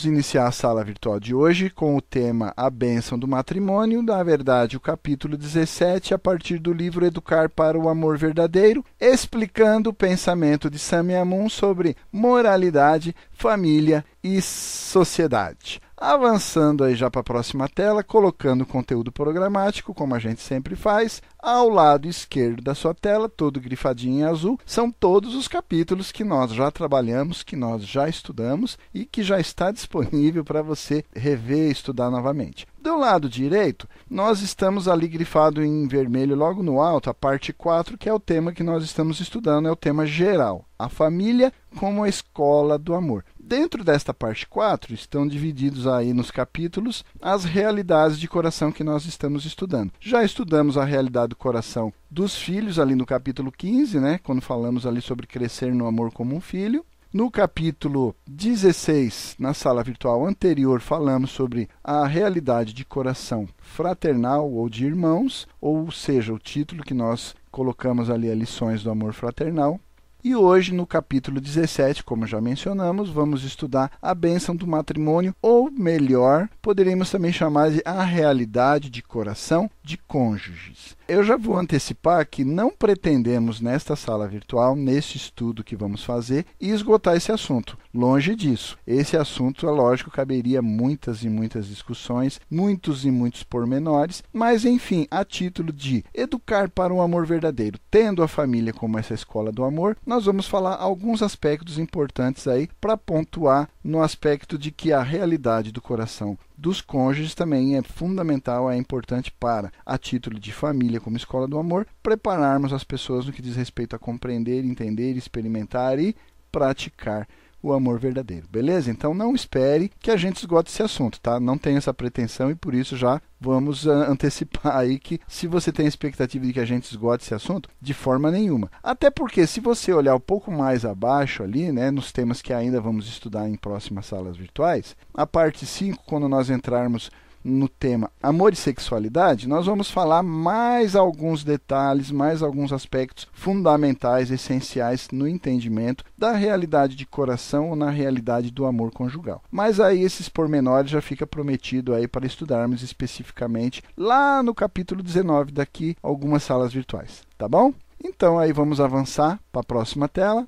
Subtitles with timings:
[0.00, 4.22] Vamos iniciar a sala virtual de hoje com o tema A Bênção do Matrimônio, na
[4.22, 9.92] verdade, o capítulo 17, a partir do livro Educar para o Amor Verdadeiro, explicando o
[9.92, 15.82] pensamento de Samiamun sobre moralidade, família e sociedade.
[16.00, 20.74] Avançando aí já para a próxima tela, colocando o conteúdo programático, como a gente sempre
[20.74, 26.10] faz, ao lado esquerdo da sua tela, todo grifadinho em azul, são todos os capítulos
[26.10, 31.04] que nós já trabalhamos, que nós já estudamos e que já está disponível para você
[31.14, 32.66] rever e estudar novamente.
[32.80, 37.98] Do lado direito, nós estamos ali grifado em vermelho logo no alto, a parte 4,
[37.98, 42.02] que é o tema que nós estamos estudando, é o tema geral, a família como
[42.02, 43.22] a escola do amor.
[43.38, 49.04] Dentro desta parte 4 estão divididos aí nos capítulos as realidades de coração que nós
[49.04, 49.92] estamos estudando.
[50.00, 54.86] Já estudamos a realidade do coração dos filhos ali no capítulo 15, né, quando falamos
[54.86, 56.82] ali sobre crescer no amor como um filho.
[57.12, 64.68] No capítulo 16, na sala virtual anterior, falamos sobre a realidade de coração fraternal ou
[64.68, 69.80] de irmãos, ou seja, o título que nós colocamos ali, a lições do amor fraternal.
[70.22, 75.68] E hoje, no capítulo 17, como já mencionamos, vamos estudar a bênção do matrimônio, ou
[75.68, 80.96] melhor, poderíamos também chamar de a realidade de coração de cônjuges.
[81.08, 86.46] Eu já vou antecipar que não pretendemos, nesta sala virtual, neste estudo que vamos fazer,
[86.60, 87.76] esgotar esse assunto.
[87.92, 88.78] Longe disso.
[88.86, 95.06] Esse assunto, é lógico, caberia muitas e muitas discussões, muitos e muitos pormenores, mas, enfim,
[95.10, 99.64] a título de educar para um amor verdadeiro, tendo a família como essa escola do
[99.64, 105.02] amor, nós vamos falar alguns aspectos importantes aí para pontuar no aspecto de que a
[105.02, 111.00] realidade do coração dos cônjuges também é fundamental, é importante para, a título de família
[111.00, 115.98] como escola do amor, prepararmos as pessoas no que diz respeito a compreender, entender, experimentar
[115.98, 116.14] e
[116.52, 117.26] praticar
[117.62, 118.46] o amor verdadeiro.
[118.50, 118.90] Beleza?
[118.90, 121.38] Então não espere que a gente esgote esse assunto, tá?
[121.38, 125.72] Não tenho essa pretensão e por isso já vamos uh, antecipar aí que se você
[125.72, 128.70] tem expectativa de que a gente esgote esse assunto, de forma nenhuma.
[128.82, 132.80] Até porque se você olhar um pouco mais abaixo ali, né, nos temas que ainda
[132.80, 137.10] vamos estudar em próximas salas virtuais, a parte 5, quando nós entrarmos
[137.44, 144.30] no tema amor e sexualidade, nós vamos falar mais alguns detalhes, mais alguns aspectos fundamentais,
[144.30, 149.42] essenciais no entendimento da realidade de coração ou na realidade do amor conjugal.
[149.50, 155.52] Mas aí esses pormenores já fica prometido aí para estudarmos especificamente lá no capítulo 19
[155.52, 157.72] daqui algumas salas virtuais, tá bom?
[158.02, 160.46] Então aí vamos avançar para a próxima tela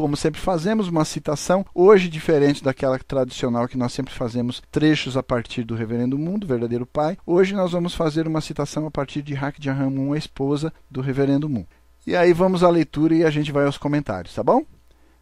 [0.00, 5.22] como sempre fazemos, uma citação, hoje diferente daquela tradicional que nós sempre fazemos trechos a
[5.22, 7.18] partir do Reverendo Mundo, verdadeiro pai.
[7.26, 11.50] Hoje nós vamos fazer uma citação a partir de Hak Jahamun, a esposa do Reverendo
[11.50, 11.66] Moon.
[12.06, 14.64] E aí vamos à leitura e a gente vai aos comentários, tá bom?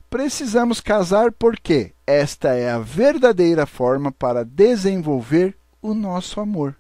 [0.09, 6.77] Precisamos casar porque esta é a verdadeira forma para desenvolver o nosso amor.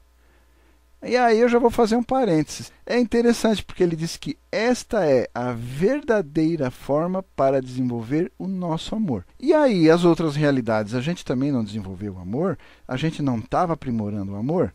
[1.02, 2.72] E aí eu já vou fazer um parênteses.
[2.84, 8.96] É interessante porque ele diz que esta é a verdadeira forma para desenvolver o nosso
[8.96, 9.24] amor.
[9.38, 12.58] E aí as outras realidades, a gente também não desenvolveu o amor?
[12.86, 14.74] A gente não estava aprimorando o amor?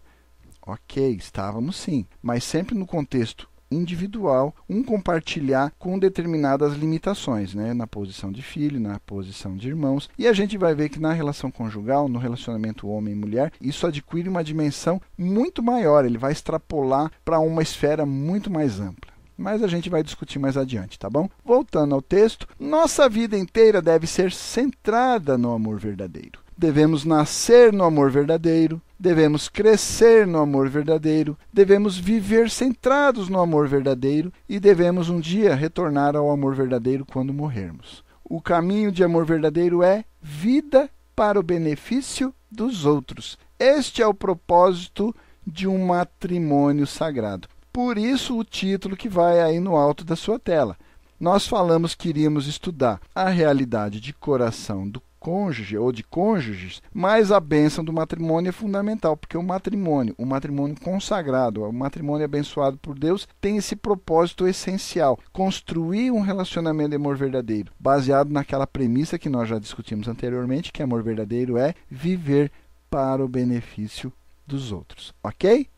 [0.65, 7.73] Ok, estávamos sim, mas sempre no contexto individual, um compartilhar com determinadas limitações, né?
[7.73, 10.09] na posição de filho, na posição de irmãos.
[10.17, 13.87] E a gente vai ver que na relação conjugal, no relacionamento homem e mulher, isso
[13.87, 19.63] adquire uma dimensão muito maior, ele vai extrapolar para uma esfera muito mais ampla mas
[19.63, 21.27] a gente vai discutir mais adiante, tá bom?
[21.43, 26.42] Voltando ao texto, nossa vida inteira deve ser centrada no amor verdadeiro.
[26.63, 33.67] Devemos nascer no amor verdadeiro, devemos crescer no amor verdadeiro, devemos viver centrados no amor
[33.67, 38.01] verdadeiro e devemos um dia retornar ao amor verdadeiro quando morrermos.
[38.23, 43.37] O caminho de amor verdadeiro é vida para o benefício dos outros.
[43.59, 45.13] Este é o propósito
[45.45, 47.49] de um matrimônio sagrado.
[47.73, 50.77] Por isso, o título que vai aí no alto da sua tela.
[51.19, 57.31] Nós falamos que iríamos estudar a realidade de coração do cônjuge ou de cônjuges, mas
[57.31, 62.77] a bênção do matrimônio é fundamental, porque o matrimônio, o matrimônio consagrado, o matrimônio abençoado
[62.77, 69.17] por Deus, tem esse propósito essencial: construir um relacionamento de amor verdadeiro, baseado naquela premissa
[69.17, 72.51] que nós já discutimos anteriormente, que amor verdadeiro é viver
[72.89, 74.11] para o benefício
[74.45, 75.13] dos outros.
[75.23, 75.69] Ok?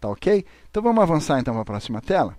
[0.00, 0.46] Tá ok?
[0.70, 2.34] Então vamos avançar então para a próxima tela.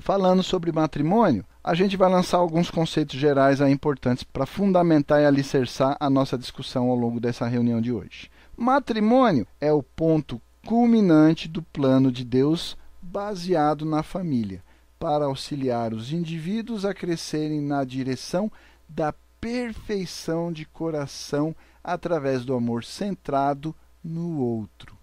[0.00, 5.26] Falando sobre matrimônio, a gente vai lançar alguns conceitos gerais aí importantes para fundamentar e
[5.26, 8.30] alicerçar a nossa discussão ao longo dessa reunião de hoje.
[8.56, 14.62] Matrimônio é o ponto culminante do plano de Deus baseado na família,
[14.98, 18.52] para auxiliar os indivíduos a crescerem na direção
[18.88, 24.96] da perfeição de coração através do amor centrado no outro.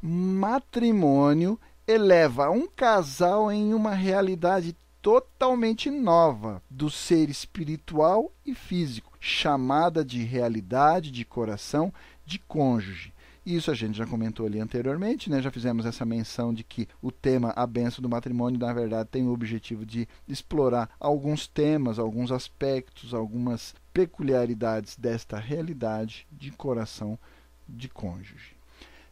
[0.00, 1.58] Matrimônio
[1.90, 10.22] eleva um casal em uma realidade totalmente nova do ser espiritual e físico, chamada de
[10.22, 11.92] realidade de coração
[12.24, 13.12] de cônjuge.
[13.44, 15.40] Isso a gente já comentou ali anteriormente, né?
[15.40, 19.26] já fizemos essa menção de que o tema A Benção do Matrimônio, na verdade, tem
[19.26, 27.18] o objetivo de explorar alguns temas, alguns aspectos, algumas peculiaridades desta realidade de coração
[27.66, 28.59] de cônjuge.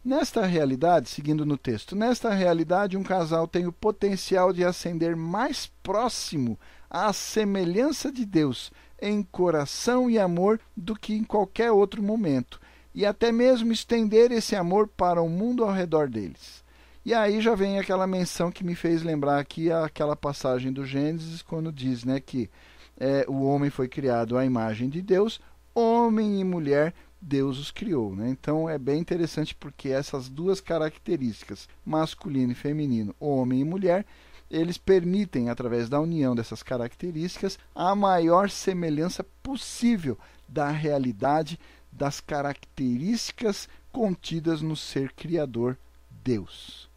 [0.05, 5.71] Nesta realidade, seguindo no texto, nesta realidade, um casal tem o potencial de ascender mais
[5.83, 6.59] próximo
[6.89, 12.61] à semelhança de Deus em coração e amor do que em qualquer outro momento,
[12.95, 16.65] e até mesmo estender esse amor para o mundo ao redor deles.
[17.05, 21.43] E aí já vem aquela menção que me fez lembrar aqui aquela passagem do Gênesis,
[21.43, 22.51] quando diz né, que
[22.99, 25.41] é, o homem foi criado à imagem de Deus,
[25.75, 28.15] homem e mulher Deus os criou.
[28.15, 28.31] Né?
[28.31, 34.07] Então é bem interessante porque essas duas características, masculino e feminino, homem e mulher,
[34.51, 40.19] eles permitem, através da união dessas características, a maior semelhança possível
[40.49, 41.59] da realidade
[41.93, 45.77] das características contidas no ser criador
[46.25, 46.89] Deus.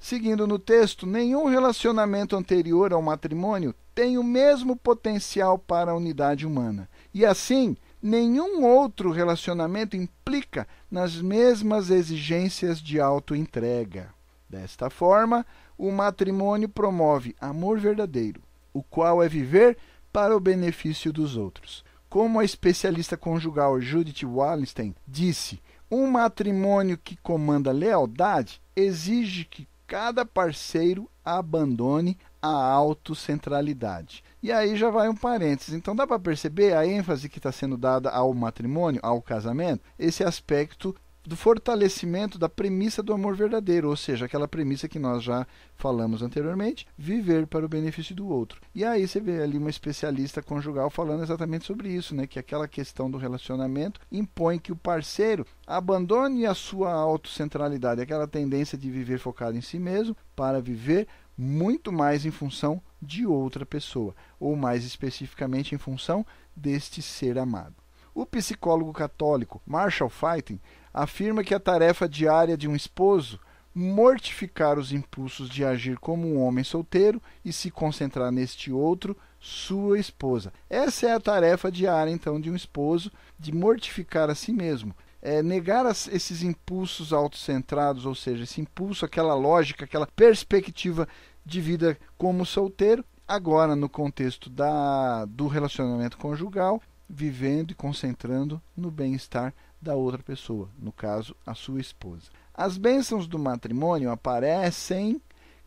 [0.00, 6.46] Seguindo no texto, nenhum relacionamento anterior ao matrimônio tem o mesmo potencial para a unidade
[6.46, 6.88] humana.
[7.12, 14.14] E assim, nenhum outro relacionamento implica nas mesmas exigências de autoentrega.
[14.48, 15.44] Desta forma,
[15.76, 18.42] o matrimônio promove amor verdadeiro,
[18.72, 19.76] o qual é viver
[20.12, 21.84] para o benefício dos outros.
[22.08, 25.60] Como a especialista conjugal Judith Wallenstein disse,
[25.90, 34.22] um matrimônio que comanda lealdade exige que cada parceiro abandone a autocentralidade.
[34.42, 35.74] E aí já vai um parênteses.
[35.74, 40.22] Então dá para perceber a ênfase que está sendo dada ao matrimônio, ao casamento, esse
[40.22, 40.94] aspecto
[41.28, 45.46] do fortalecimento da premissa do amor verdadeiro, ou seja, aquela premissa que nós já
[45.76, 48.60] falamos anteriormente, viver para o benefício do outro.
[48.74, 52.66] E aí você vê ali uma especialista conjugal falando exatamente sobre isso, né, que aquela
[52.66, 59.18] questão do relacionamento impõe que o parceiro abandone a sua autocentralidade, aquela tendência de viver
[59.18, 61.06] focado em si mesmo, para viver
[61.38, 66.26] muito mais em função de outra pessoa, ou mais especificamente em função
[66.56, 67.76] deste ser amado.
[68.12, 70.58] O psicólogo católico Marshall Fighting
[70.92, 73.38] afirma que a tarefa diária de um esposo
[73.72, 80.00] mortificar os impulsos de agir como um homem solteiro e se concentrar neste outro, sua
[80.00, 80.52] esposa.
[80.68, 84.96] Essa é a tarefa diária, então, de um esposo, de mortificar a si mesmo.
[85.22, 91.06] É negar as, esses impulsos autocentrados, ou seja, esse impulso, aquela lógica, aquela perspectiva
[91.44, 98.90] de vida como solteiro, agora no contexto da, do relacionamento conjugal, vivendo e concentrando no
[98.90, 102.30] bem-estar da outra pessoa, no caso, a sua esposa.
[102.52, 105.20] As bênçãos do matrimônio aparecem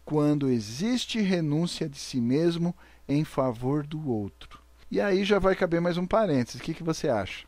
[0.04, 2.76] quando existe renúncia de si mesmo
[3.08, 4.62] em favor do outro.
[4.90, 6.60] E aí já vai caber mais um parênteses.
[6.60, 7.46] O que, que você acha?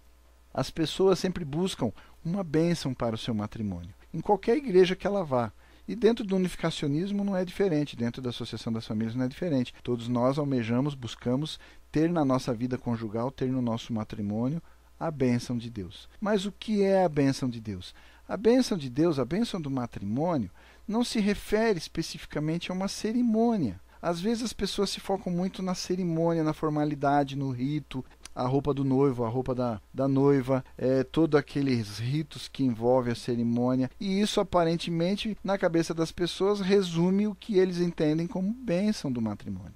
[0.53, 1.92] As pessoas sempre buscam
[2.24, 5.51] uma bênção para o seu matrimônio, em qualquer igreja que ela vá.
[5.87, 9.73] E dentro do unificacionismo não é diferente, dentro da Associação das Famílias não é diferente.
[9.83, 11.59] Todos nós almejamos, buscamos
[11.91, 14.61] ter na nossa vida conjugal, ter no nosso matrimônio
[14.99, 16.07] a bênção de Deus.
[16.21, 17.93] Mas o que é a bênção de Deus?
[18.27, 20.49] A bênção de Deus, a bênção do matrimônio,
[20.87, 23.81] não se refere especificamente a uma cerimônia.
[24.01, 28.03] Às vezes as pessoas se focam muito na cerimônia, na formalidade, no rito,
[28.35, 33.13] a roupa do noivo, a roupa da, da noiva, é, todos aqueles ritos que envolvem
[33.13, 33.89] a cerimônia.
[33.99, 39.21] E isso aparentemente, na cabeça das pessoas, resume o que eles entendem como bênção do
[39.21, 39.75] matrimônio.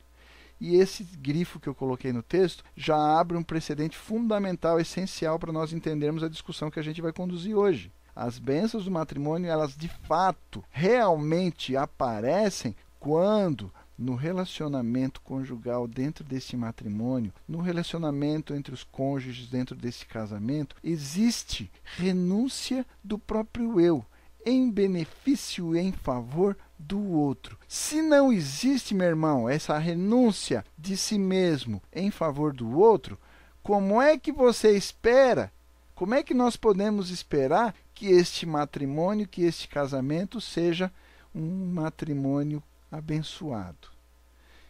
[0.60, 5.54] E esse grifo que eu coloquei no texto já abre um precedente fundamental, essencial para
[5.54, 7.92] nós entendermos a discussão que a gente vai conduzir hoje.
[8.16, 16.56] As bênçãos do matrimônio, elas de fato, realmente aparecem quando no relacionamento conjugal dentro deste
[16.56, 24.06] matrimônio, no relacionamento entre os cônjuges dentro desse casamento, existe renúncia do próprio eu
[24.46, 27.58] em benefício e em favor do outro.
[27.68, 33.18] Se não existe, meu irmão, essa renúncia de si mesmo em favor do outro,
[33.62, 35.52] como é que você espera?
[35.94, 40.92] Como é que nós podemos esperar que este matrimônio, que este casamento seja
[41.34, 43.98] um matrimônio abençoado?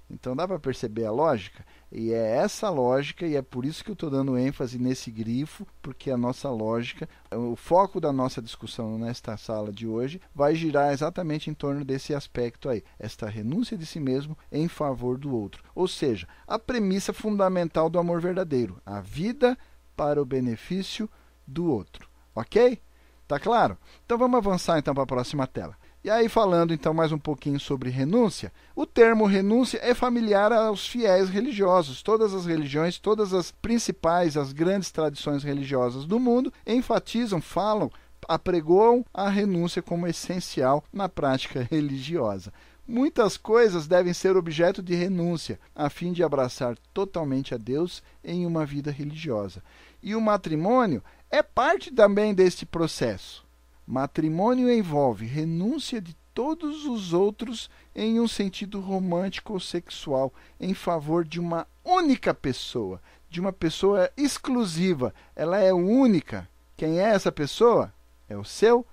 [0.09, 1.65] Então dá para perceber a lógica?
[1.91, 5.67] E é essa lógica, e é por isso que eu estou dando ênfase nesse grifo,
[5.81, 10.93] porque a nossa lógica, o foco da nossa discussão nesta sala de hoje, vai girar
[10.93, 15.63] exatamente em torno desse aspecto aí, esta renúncia de si mesmo em favor do outro.
[15.75, 19.57] Ou seja, a premissa fundamental do amor verdadeiro, a vida
[19.95, 21.09] para o benefício
[21.45, 22.07] do outro.
[22.33, 22.81] Ok?
[23.27, 23.77] Tá claro?
[24.05, 25.75] Então vamos avançar então para a próxima tela.
[26.03, 30.87] E aí, falando então mais um pouquinho sobre renúncia, o termo renúncia é familiar aos
[30.87, 32.03] fiéis religiosos.
[32.03, 37.91] Todas as religiões, todas as principais, as grandes tradições religiosas do mundo enfatizam, falam,
[38.27, 42.53] apregoam a renúncia como essencial na prática religiosa.
[42.87, 48.45] Muitas coisas devem ser objeto de renúncia, a fim de abraçar totalmente a Deus em
[48.45, 49.61] uma vida religiosa.
[50.01, 53.46] E o matrimônio é parte também deste processo.
[53.87, 61.23] Matrimônio envolve renúncia de todos os outros em um sentido romântico ou sexual em favor
[61.23, 65.15] de uma única pessoa, de uma pessoa exclusiva.
[65.33, 66.49] Ela é única.
[66.75, 67.93] Quem é essa pessoa?
[68.27, 68.85] É o seu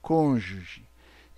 [0.00, 0.88] cônjuge.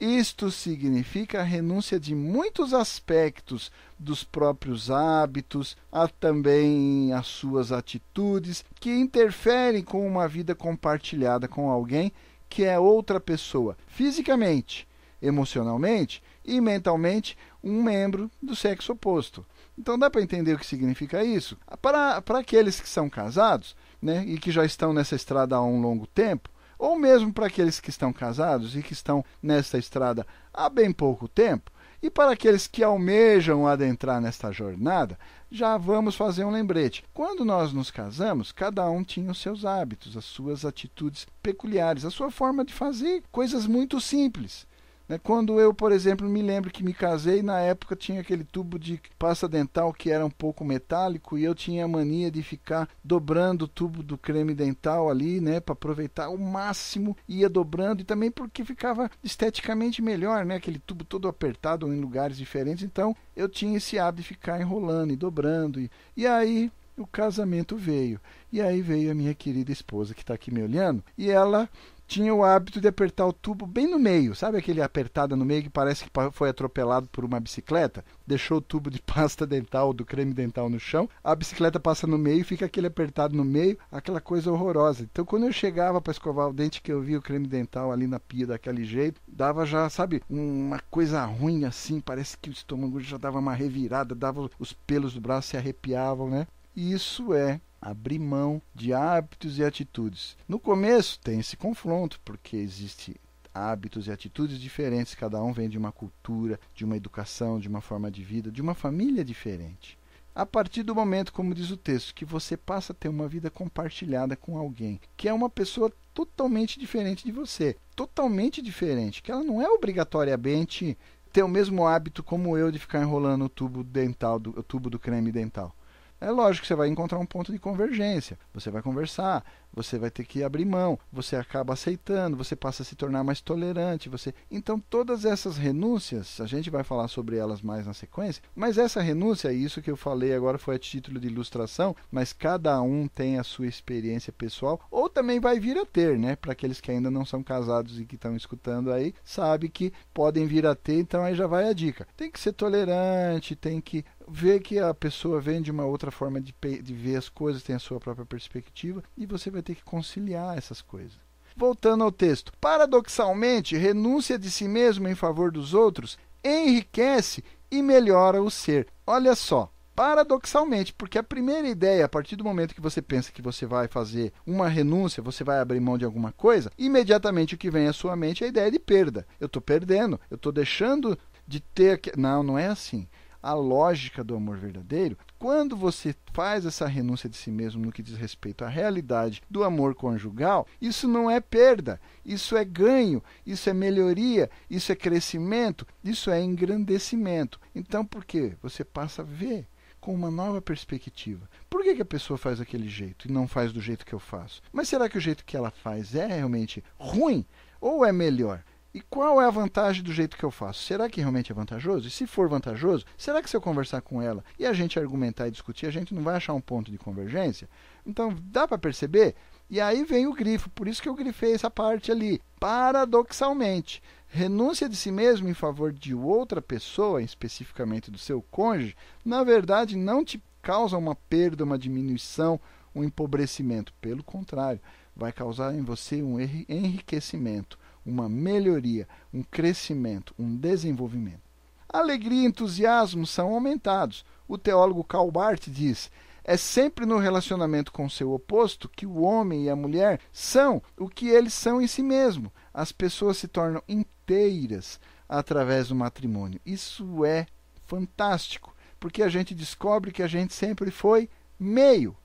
[0.01, 8.65] Isto significa a renúncia de muitos aspectos dos próprios hábitos, há também as suas atitudes
[8.77, 12.11] que interferem com uma vida compartilhada com alguém
[12.51, 14.87] que é outra pessoa, fisicamente,
[15.23, 19.47] emocionalmente e mentalmente, um membro do sexo oposto.
[19.79, 21.57] Então dá para entender o que significa isso?
[21.81, 25.81] Para, para aqueles que são casados né, e que já estão nessa estrada há um
[25.81, 30.69] longo tempo, ou mesmo para aqueles que estão casados e que estão nesta estrada há
[30.69, 31.71] bem pouco tempo,
[32.03, 35.19] e para aqueles que almejam adentrar nesta jornada,
[35.51, 37.05] já vamos fazer um lembrete.
[37.13, 42.11] Quando nós nos casamos, cada um tinha os seus hábitos, as suas atitudes peculiares, a
[42.11, 44.67] sua forma de fazer coisas muito simples.
[45.11, 45.19] Né?
[45.19, 49.03] Quando eu, por exemplo, me lembro que me casei, na época tinha aquele tubo de
[49.19, 53.65] pasta dental que era um pouco metálico e eu tinha a mania de ficar dobrando
[53.65, 58.31] o tubo do creme dental ali, né, para aproveitar o máximo, ia dobrando e também
[58.31, 62.85] porque ficava esteticamente melhor, né, aquele tubo todo apertado em lugares diferentes.
[62.85, 67.77] Então, eu tinha esse hábito de ficar enrolando e dobrando e, e aí o casamento
[67.77, 68.21] veio.
[68.53, 71.69] E aí veio a minha querida esposa que está aqui me olhando e ela
[72.11, 75.63] tinha o hábito de apertar o tubo bem no meio, sabe aquele apertada no meio
[75.63, 78.05] que parece que foi atropelado por uma bicicleta?
[78.27, 82.19] Deixou o tubo de pasta dental, do creme dental no chão, a bicicleta passa no
[82.19, 85.05] meio, fica aquele apertado no meio, aquela coisa horrorosa.
[85.05, 88.09] Então quando eu chegava para escovar o dente que eu via o creme dental ali
[88.09, 92.99] na pia daquele jeito, dava já, sabe, uma coisa ruim assim, parece que o estômago
[92.99, 96.49] já dava uma revirada, dava os pelos do braço se arrepiavam, né?
[96.75, 100.37] Isso é abrir mão de hábitos e atitudes.
[100.47, 103.17] No começo tem esse confronto, porque existe
[103.55, 107.81] hábitos e atitudes diferentes, cada um vem de uma cultura, de uma educação, de uma
[107.81, 109.99] forma de vida, de uma família diferente.
[110.35, 113.51] A partir do momento, como diz o texto, que você passa a ter uma vida
[113.51, 119.43] compartilhada com alguém, que é uma pessoa totalmente diferente de você, totalmente diferente, que ela
[119.43, 120.97] não é obrigatoriamente
[121.33, 124.89] ter o mesmo hábito como eu de ficar enrolando o tubo dental, do, o tubo
[124.89, 125.75] do creme dental.
[126.21, 128.39] É lógico que você vai encontrar um ponto de convergência.
[128.53, 132.87] Você vai conversar, você vai ter que abrir mão, você acaba aceitando, você passa a
[132.87, 134.35] se tornar mais tolerante, você.
[134.51, 139.01] Então todas essas renúncias, a gente vai falar sobre elas mais na sequência, mas essa
[139.01, 143.39] renúncia, isso que eu falei agora foi a título de ilustração, mas cada um tem
[143.39, 146.37] a sua experiência pessoal ou também vai vir a ter, né?
[146.37, 150.47] Para aqueles que ainda não são casados e que estão escutando aí, sabe que podem
[150.47, 152.07] vir a ter, então aí já vai a dica.
[152.17, 156.41] Tem que ser tolerante, tem que ver que a pessoa vem de uma outra forma
[156.41, 159.85] de, de ver as coisas, tem a sua própria perspectiva, e você vai ter que
[159.85, 161.19] conciliar essas coisas.
[161.57, 168.43] Voltando ao texto, paradoxalmente, renúncia de si mesmo em favor dos outros enriquece e melhora
[168.43, 168.87] o ser.
[169.07, 173.43] Olha só, paradoxalmente, porque a primeira ideia, a partir do momento que você pensa que
[173.43, 177.71] você vai fazer uma renúncia, você vai abrir mão de alguma coisa, imediatamente o que
[177.71, 179.27] vem à sua mente é a ideia de perda.
[179.39, 182.01] Eu estou perdendo, eu estou deixando de ter.
[182.17, 183.09] Não, não é assim
[183.43, 188.03] a lógica do amor verdadeiro, quando você faz essa renúncia de si mesmo no que
[188.03, 193.71] diz respeito à realidade do amor conjugal, isso não é perda, isso é ganho, isso
[193.71, 197.61] é melhoria, isso é crescimento, isso é engrandecimento.
[197.75, 198.55] Então, por quê?
[198.63, 199.67] Você passa a ver
[200.01, 201.49] com uma nova perspectiva.
[201.69, 204.19] Por que, que, a pessoa faz daquele jeito e não faz do jeito que eu
[204.19, 204.63] faço?
[204.73, 207.45] Mas será que o jeito que ela faz é realmente ruim
[207.81, 208.65] ou é melhor?
[208.93, 210.83] E qual é a vantagem do jeito que eu faço?
[210.83, 212.09] Será que realmente é vantajoso?
[212.09, 215.47] E se for vantajoso, será que se eu conversar com ela e a gente argumentar
[215.47, 217.69] e discutir, a gente não vai achar um ponto de convergência?
[218.05, 219.37] Então, dá para perceber?
[219.71, 222.43] E aí vem o grifo, por isso que eu grifei essa parte ali.
[222.59, 229.45] Paradoxalmente, renúncia de si mesmo em favor de outra pessoa, especificamente do seu cônjuge, na
[229.45, 232.61] verdade não te causa uma perda, uma diminuição,
[232.93, 233.95] um empobrecimento.
[234.01, 234.81] Pelo contrário,
[235.15, 237.79] vai causar em você um enriquecimento
[238.11, 241.41] uma melhoria, um crescimento, um desenvolvimento.
[241.89, 244.25] Alegria e entusiasmo são aumentados.
[244.47, 246.11] O teólogo Karl Barth diz:
[246.45, 251.09] É sempre no relacionamento com seu oposto que o homem e a mulher são o
[251.09, 252.53] que eles são em si mesmo.
[252.75, 256.61] As pessoas se tornam inteiras através do matrimônio.
[256.67, 257.47] Isso é
[257.87, 262.17] fantástico, porque a gente descobre que a gente sempre foi meio.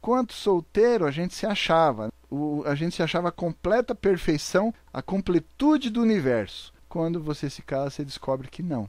[0.00, 5.02] Quanto solteiro a gente se achava, o, a gente se achava a completa perfeição, a
[5.02, 6.72] completude do universo.
[6.88, 8.88] Quando você se casa, você descobre que não.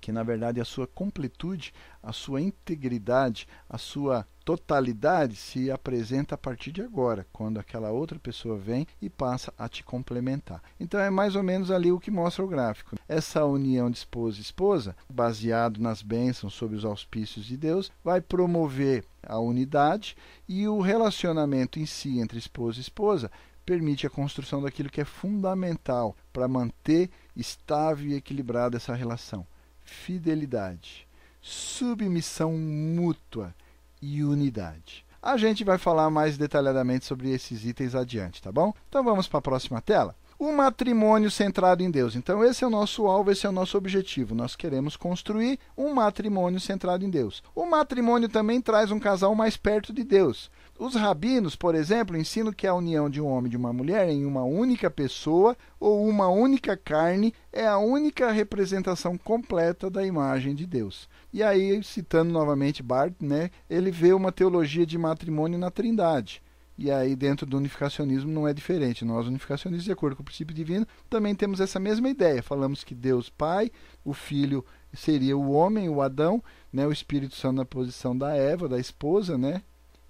[0.00, 6.38] Que na verdade a sua completude, a sua integridade, a sua totalidade se apresenta a
[6.38, 10.62] partir de agora, quando aquela outra pessoa vem e passa a te complementar.
[10.78, 12.96] Então é mais ou menos ali o que mostra o gráfico.
[13.08, 18.20] Essa união de esposa e esposa, baseado nas bênçãos sob os auspícios de Deus, vai
[18.20, 20.16] promover a unidade
[20.48, 23.30] e o relacionamento em si entre esposa e esposa
[23.64, 29.46] permite a construção daquilo que é fundamental para manter estável e equilibrada essa relação:
[29.90, 31.06] fidelidade,
[31.42, 33.54] submissão mútua
[34.00, 35.04] e unidade.
[35.20, 38.72] A gente vai falar mais detalhadamente sobre esses itens adiante, tá bom?
[38.88, 40.14] Então vamos para a próxima tela.
[40.38, 42.16] O matrimônio centrado em Deus.
[42.16, 44.34] Então, esse é o nosso alvo, esse é o nosso objetivo.
[44.34, 47.42] Nós queremos construir um matrimônio centrado em Deus.
[47.54, 50.50] O matrimônio também traz um casal mais perto de Deus.
[50.80, 54.08] Os rabinos, por exemplo, ensinam que a união de um homem e de uma mulher
[54.08, 60.54] em uma única pessoa ou uma única carne é a única representação completa da imagem
[60.54, 61.06] de Deus.
[61.34, 66.42] E aí, citando novamente Barth, né, ele vê uma teologia de matrimônio na Trindade.
[66.78, 69.04] E aí, dentro do unificacionismo, não é diferente.
[69.04, 72.42] Nós, unificacionistas, de acordo com o princípio divino, também temos essa mesma ideia.
[72.42, 73.70] Falamos que Deus Pai,
[74.02, 74.64] o Filho
[74.94, 79.36] seria o homem, o Adão, né, o Espírito Santo na posição da Eva, da esposa,
[79.36, 79.60] né,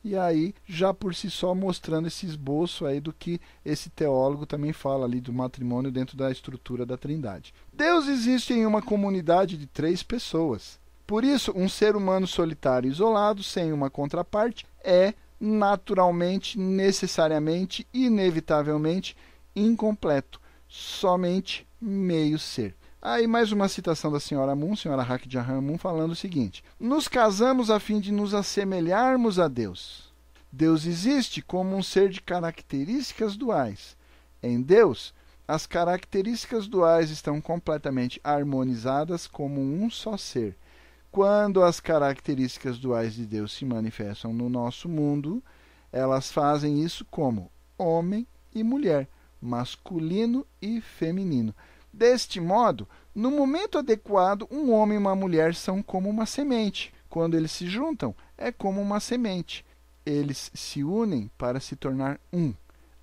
[0.02, 4.72] e aí já por si só mostrando esse esboço aí do que esse teólogo também
[4.72, 7.54] fala ali do matrimônio dentro da estrutura da Trindade.
[7.72, 10.78] Deus existe em uma comunidade de três pessoas.
[11.06, 19.16] Por isso, um ser humano solitário isolado, sem uma contraparte, é naturalmente, necessariamente, inevitavelmente
[19.56, 22.76] incompleto, somente meio ser.
[23.02, 27.08] Aí mais uma citação da senhora Moon, senhora Hak Jahan Moon, falando o seguinte: Nos
[27.08, 30.12] casamos a fim de nos assemelharmos a Deus.
[30.52, 33.96] Deus existe como um ser de características duais.
[34.42, 35.14] Em Deus,
[35.48, 40.54] as características duais estão completamente harmonizadas como um só ser.
[41.10, 45.42] Quando as características duais de Deus se manifestam no nosso mundo,
[45.90, 49.08] elas fazem isso como homem e mulher,
[49.40, 51.54] masculino e feminino.
[51.92, 56.92] Deste modo, no momento adequado, um homem e uma mulher são como uma semente.
[57.08, 59.64] Quando eles se juntam, é como uma semente.
[60.06, 62.54] Eles se unem para se tornar um.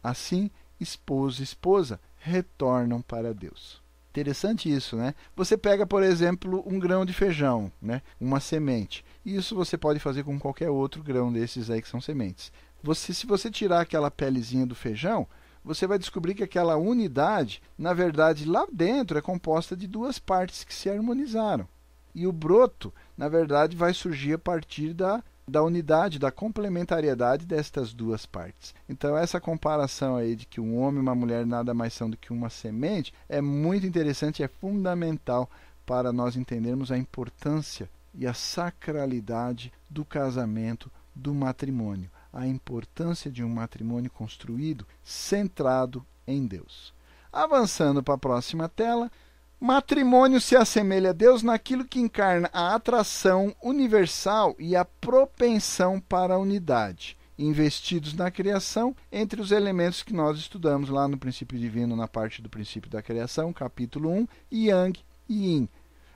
[0.01, 3.81] Assim, esposo e esposa retornam para Deus.
[4.09, 5.13] Interessante isso, né?
[5.35, 8.01] Você pega, por exemplo, um grão de feijão, né?
[8.19, 9.05] Uma semente.
[9.23, 12.51] Isso você pode fazer com qualquer outro grão desses aí que são sementes.
[12.81, 15.27] Você, se você tirar aquela pelezinha do feijão,
[15.67, 20.63] você vai descobrir que aquela unidade, na verdade, lá dentro é composta de duas partes
[20.63, 21.67] que se harmonizaram.
[22.15, 27.93] E o broto, na verdade, vai surgir a partir da, da unidade, da complementariedade destas
[27.93, 28.73] duas partes.
[28.87, 32.15] Então, essa comparação aí de que um homem e uma mulher nada mais são do
[32.15, 35.49] que uma semente é muito interessante, é fundamental
[35.85, 43.43] para nós entendermos a importância e a sacralidade do casamento, do matrimônio a importância de
[43.43, 46.93] um matrimônio construído centrado em Deus.
[47.33, 49.11] Avançando para a próxima tela,
[49.59, 56.35] matrimônio se assemelha a Deus naquilo que encarna a atração universal e a propensão para
[56.35, 61.95] a unidade, investidos na criação entre os elementos que nós estudamos lá no princípio divino,
[61.95, 65.69] na parte do princípio da criação, capítulo 1, Yang e Yin,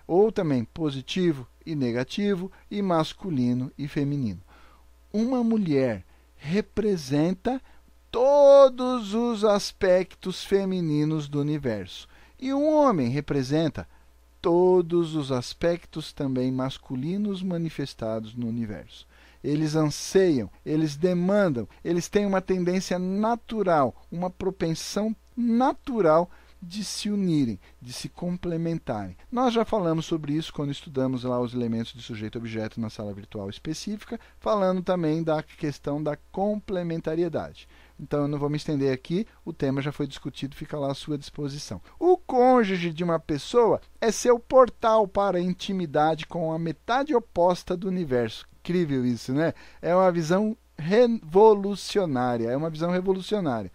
[0.06, 4.42] ou também positivo e negativo, e masculino e feminino.
[5.12, 6.06] Uma mulher
[6.42, 7.62] representa
[8.10, 12.08] todos os aspectos femininos do universo.
[12.40, 13.88] E um homem representa
[14.42, 19.08] todos os aspectos também masculinos manifestados no universo.
[19.44, 26.30] Eles anseiam, eles demandam, eles têm uma tendência natural, uma propensão natural
[26.62, 29.18] de se unirem, de se complementarem.
[29.32, 33.50] Nós já falamos sobre isso quando estudamos lá os elementos de sujeito-objeto na sala virtual
[33.50, 37.68] específica, falando também da questão da complementariedade.
[38.00, 40.96] Então eu não vou me estender aqui, o tema já foi discutido, fica lá à
[40.96, 41.82] sua disposição.
[42.00, 47.76] O cônjuge de uma pessoa é seu portal para a intimidade com a metade oposta
[47.76, 48.48] do universo.
[48.60, 49.54] Incrível isso, né?
[49.82, 53.72] É uma visão revolucionária, é uma visão revolucionária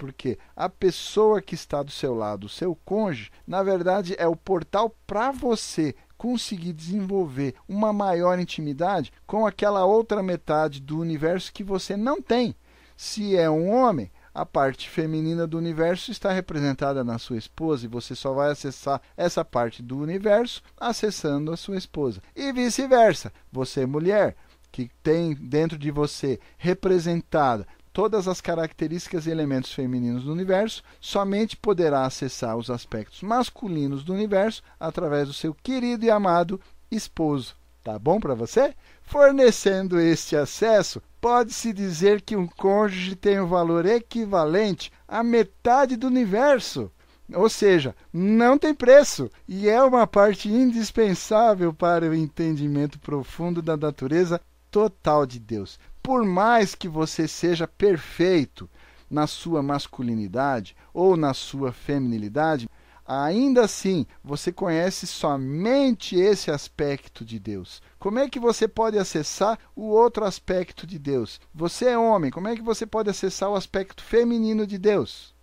[0.00, 4.34] porque a pessoa que está do seu lado, o seu cônjuge, na verdade é o
[4.34, 11.62] portal para você conseguir desenvolver uma maior intimidade com aquela outra metade do universo que
[11.62, 12.56] você não tem.
[12.96, 17.88] Se é um homem, a parte feminina do universo está representada na sua esposa e
[17.88, 22.22] você só vai acessar essa parte do universo acessando a sua esposa.
[22.34, 23.30] E vice-versa.
[23.52, 24.34] Você, mulher,
[24.72, 31.56] que tem dentro de você representada todas as características e elementos femininos do universo, somente
[31.56, 37.56] poderá acessar os aspectos masculinos do universo através do seu querido e amado esposo.
[37.82, 38.74] Tá bom para você?
[39.02, 46.06] Fornecendo este acesso, pode-se dizer que um cônjuge tem um valor equivalente à metade do
[46.06, 46.90] universo.
[47.32, 53.76] Ou seja, não tem preço e é uma parte indispensável para o entendimento profundo da
[53.76, 55.78] natureza total de Deus.
[56.02, 58.68] Por mais que você seja perfeito
[59.10, 62.68] na sua masculinidade ou na sua feminilidade,
[63.06, 67.82] ainda assim você conhece somente esse aspecto de Deus.
[67.98, 71.40] Como é que você pode acessar o outro aspecto de Deus?
[71.52, 75.34] Você é homem, como é que você pode acessar o aspecto feminino de Deus?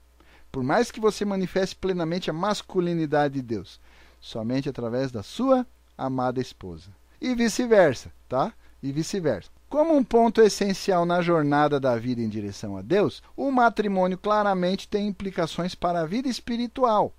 [0.49, 3.81] Por mais que você manifeste plenamente a masculinidade de Deus,
[4.19, 5.67] somente através da sua
[5.97, 6.89] amada esposa.
[7.19, 8.53] E vice-versa, tá?
[8.81, 9.56] E vice-versa.
[9.69, 14.87] Como um ponto essencial na jornada da vida em direção a Deus, o matrimônio claramente
[14.87, 17.13] tem implicações para a vida espiritual.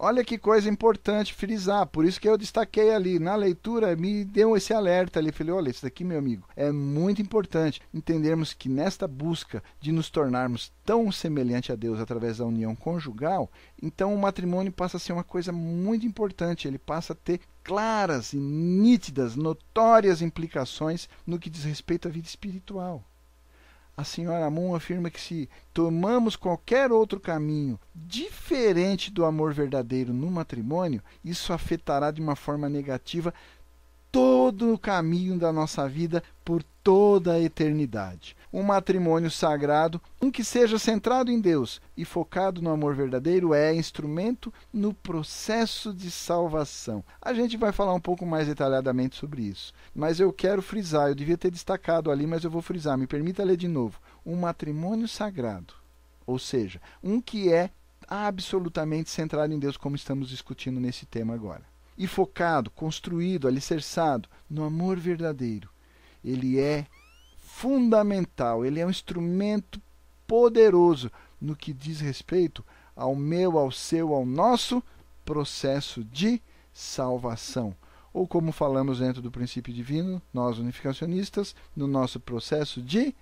[0.00, 4.56] Olha que coisa importante frisar, por isso que eu destaquei ali na leitura, me deu
[4.56, 9.08] esse alerta ali, falei, olha, isso daqui, meu amigo, é muito importante entendermos que nesta
[9.08, 13.50] busca de nos tornarmos tão semelhante a Deus através da união conjugal,
[13.82, 18.32] então o matrimônio passa a ser uma coisa muito importante, ele passa a ter claras
[18.32, 23.04] e nítidas, notórias implicações no que diz respeito à vida espiritual
[23.98, 30.30] a senhora Moon afirma que se tomamos qualquer outro caminho diferente do amor verdadeiro no
[30.30, 33.34] matrimônio, isso afetará de uma forma negativa
[34.12, 40.42] todo o caminho da nossa vida por toda a eternidade um matrimônio sagrado, um que
[40.42, 47.04] seja centrado em Deus e focado no amor verdadeiro, é instrumento no processo de salvação.
[47.20, 51.14] A gente vai falar um pouco mais detalhadamente sobre isso, mas eu quero frisar, eu
[51.14, 54.00] devia ter destacado ali, mas eu vou frisar, me permita ler de novo.
[54.24, 55.74] Um matrimônio sagrado,
[56.26, 57.70] ou seja, um que é
[58.08, 61.62] absolutamente centrado em Deus, como estamos discutindo nesse tema agora.
[61.96, 65.68] E focado, construído, alicerçado no amor verdadeiro.
[66.24, 66.86] Ele é
[67.58, 69.82] fundamental, ele é um instrumento
[70.28, 74.80] poderoso no que diz respeito ao meu, ao seu, ao nosso
[75.24, 76.40] processo de
[76.72, 77.74] salvação.
[78.12, 83.12] Ou como falamos dentro do princípio divino, nós unificacionistas, no nosso processo de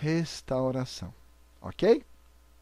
[0.00, 1.12] restauração.
[1.58, 2.04] Ok?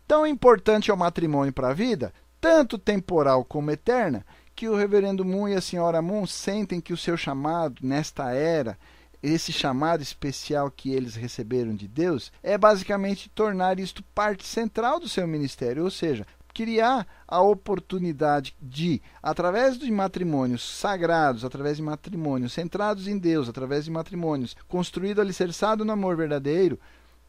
[0.06, 5.24] Tão importante é o matrimônio para a vida, tanto temporal como eterna, que o reverendo
[5.24, 8.78] Moon e a senhora Moon sentem que o seu chamado nesta era
[9.22, 15.09] esse chamado especial que eles receberam de Deus é basicamente tornar isto parte central do
[15.09, 16.26] seu ministério, ou seja,
[16.57, 23.85] criar a oportunidade de, através de matrimônios sagrados, através de matrimônios centrados em Deus, através
[23.85, 26.81] de matrimônios construído alicerçado no amor verdadeiro,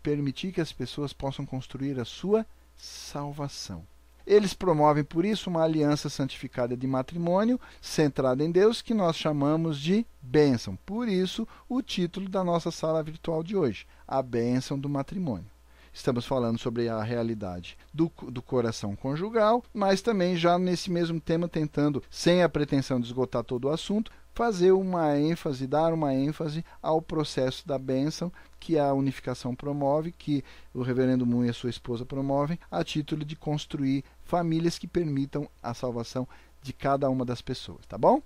[0.01, 2.45] permitir que as pessoas possam construir a sua
[2.77, 3.85] salvação.
[4.27, 9.79] Eles promovem, por isso, uma aliança santificada de matrimônio, centrada em Deus, que nós chamamos
[9.79, 10.77] de bênção.
[10.85, 15.56] Por isso, o título da nossa sala virtual de hoje, A Bênção do Matrimônio.
[15.97, 21.49] Estamos falando sobre a realidade do, do coração conjugal, mas também já nesse mesmo tema,
[21.49, 26.63] tentando, sem a pretensão de esgotar todo o assunto, fazer uma ênfase, dar uma ênfase
[26.83, 31.71] ao processo da bênção que a unificação promove, que o reverendo Moon e a sua
[31.71, 36.27] esposa promovem, a título de construir famílias que permitam a salvação
[36.61, 38.21] de cada uma das pessoas, tá bom?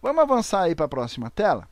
[0.00, 1.68] Vamos avançar aí para a próxima tela?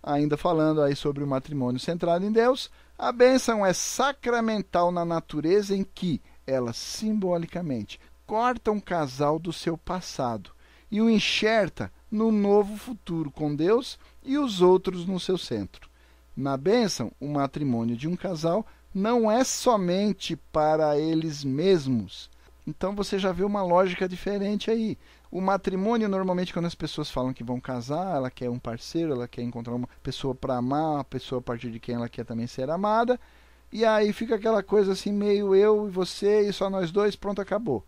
[0.00, 5.76] Ainda falando aí sobre o matrimônio centrado em Deus, a bênção é sacramental na natureza
[5.76, 10.50] em que ela simbolicamente corta um casal do seu passado
[10.90, 15.88] e o enxerta no novo futuro com Deus e os outros no seu centro.
[16.36, 22.28] Na bênção, o matrimônio de um casal não é somente para eles mesmos.
[22.68, 24.98] Então você já vê uma lógica diferente aí.
[25.30, 29.26] O matrimônio, normalmente, quando as pessoas falam que vão casar, ela quer um parceiro, ela
[29.26, 32.46] quer encontrar uma pessoa para amar, uma pessoa a partir de quem ela quer também
[32.46, 33.18] ser amada.
[33.72, 37.40] E aí fica aquela coisa assim, meio eu e você e só nós dois, pronto,
[37.40, 37.86] acabou.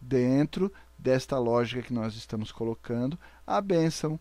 [0.00, 4.18] Dentro desta lógica que nós estamos colocando, a bênção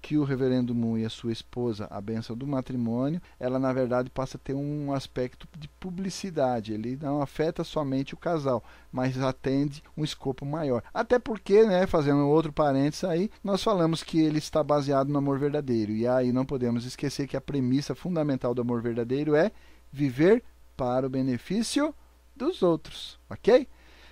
[0.00, 4.10] que o reverendo Moon e a sua esposa, a benção do matrimônio, ela na verdade
[4.10, 6.72] passa a ter um aspecto de publicidade.
[6.72, 10.82] Ele não afeta somente o casal, mas atende um escopo maior.
[10.92, 15.38] Até porque, né, fazendo outro parênteses aí, nós falamos que ele está baseado no amor
[15.38, 15.92] verdadeiro.
[15.92, 19.50] E aí não podemos esquecer que a premissa fundamental do amor verdadeiro é
[19.92, 20.42] viver
[20.76, 21.94] para o benefício
[22.34, 23.68] dos outros, ok?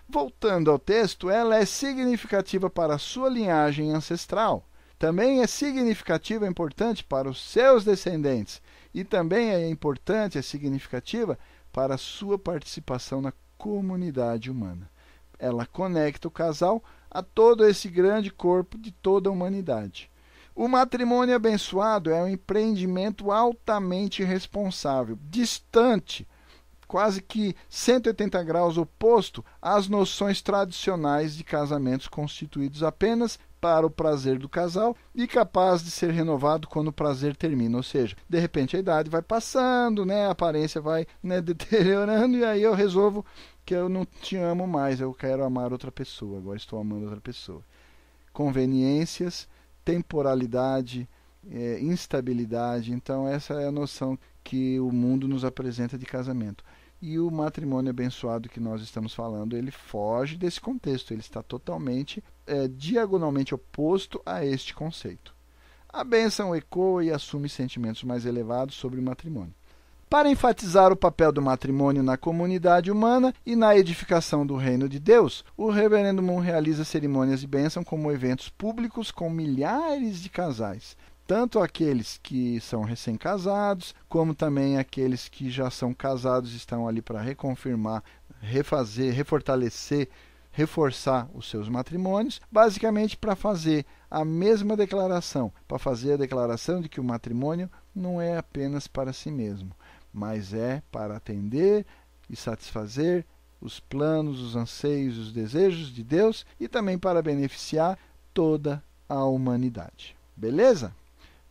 [0.09, 4.65] Voltando ao texto, ela é significativa para a sua linhagem ancestral.
[4.99, 8.61] Também é significativa e importante para os seus descendentes.
[8.93, 11.39] E também é importante, é significativa
[11.73, 14.91] para a sua participação na comunidade humana.
[15.39, 20.11] Ela conecta o casal a todo esse grande corpo de toda a humanidade.
[20.55, 26.27] O matrimônio abençoado é um empreendimento altamente responsável, distante
[26.89, 34.39] quase que 180 graus oposto às noções tradicionais de casamentos constituídos apenas para o prazer
[34.39, 38.77] do casal e capaz de ser renovado quando o prazer termina, ou seja, de repente
[38.77, 43.25] a idade vai passando, né, a aparência vai né, deteriorando e aí eu resolvo
[43.65, 47.21] que eu não te amo mais, eu quero amar outra pessoa, agora estou amando outra
[47.21, 47.63] pessoa.
[48.33, 49.49] Conveniências,
[49.85, 51.09] temporalidade,
[51.51, 56.65] é, instabilidade, então essa é a noção que o mundo nos apresenta de casamento.
[57.01, 62.23] E o matrimônio abençoado que nós estamos falando, ele foge desse contexto, ele está totalmente
[62.49, 65.35] é, diagonalmente oposto a este conceito.
[65.89, 69.55] A bênção ecoa e assume sentimentos mais elevados sobre o matrimônio.
[70.11, 74.99] Para enfatizar o papel do matrimônio na comunidade humana e na edificação do reino de
[74.99, 80.97] Deus, o Reverendo Moon realiza cerimônias de bênção como eventos públicos com milhares de casais
[81.29, 87.21] tanto aqueles que são recém-casados, como também aqueles que já são casados estão ali para
[87.21, 88.03] reconfirmar,
[88.41, 90.09] refazer, refortalecer,
[90.59, 96.89] reforçar os seus matrimônios, basicamente para fazer a mesma declaração, para fazer a declaração de
[96.89, 99.71] que o matrimônio não é apenas para si mesmo,
[100.13, 101.87] mas é para atender
[102.29, 103.25] e satisfazer
[103.61, 107.97] os planos, os anseios, os desejos de Deus e também para beneficiar
[108.35, 110.17] toda a humanidade.
[110.37, 110.93] Beleza?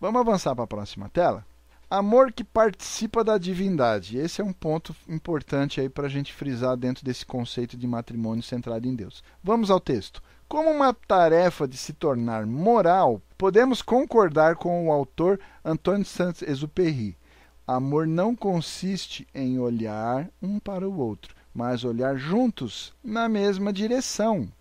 [0.02, 1.46] Vamos avançar para a próxima tela?
[1.90, 4.18] Amor que participa da divindade.
[4.18, 8.44] Esse é um ponto importante aí para a gente frisar dentro desse conceito de matrimônio
[8.44, 9.24] centrado em Deus.
[9.42, 10.22] Vamos ao texto.
[10.50, 17.18] Como uma tarefa de se tornar moral, podemos concordar com o autor Antoine Saint-Exupéry.
[17.66, 24.52] Amor não consiste em olhar um para o outro, mas olhar juntos na mesma direção.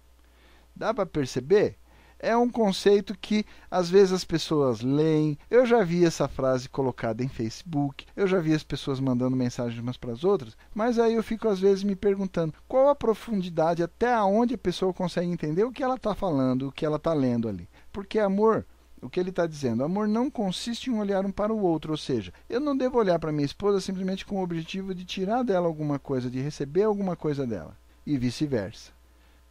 [0.76, 1.76] Dá para perceber?
[2.26, 5.38] É um conceito que às vezes as pessoas leem.
[5.48, 9.80] Eu já vi essa frase colocada em Facebook, eu já vi as pessoas mandando mensagens
[9.80, 13.82] umas para as outras, mas aí eu fico às vezes me perguntando qual a profundidade,
[13.82, 17.14] até onde a pessoa consegue entender o que ela está falando, o que ela está
[17.14, 17.68] lendo ali.
[17.92, 18.66] Porque amor,
[19.00, 21.98] o que ele está dizendo, amor não consiste em olhar um para o outro, ou
[21.98, 25.68] seja, eu não devo olhar para minha esposa simplesmente com o objetivo de tirar dela
[25.68, 28.90] alguma coisa, de receber alguma coisa dela, e vice-versa.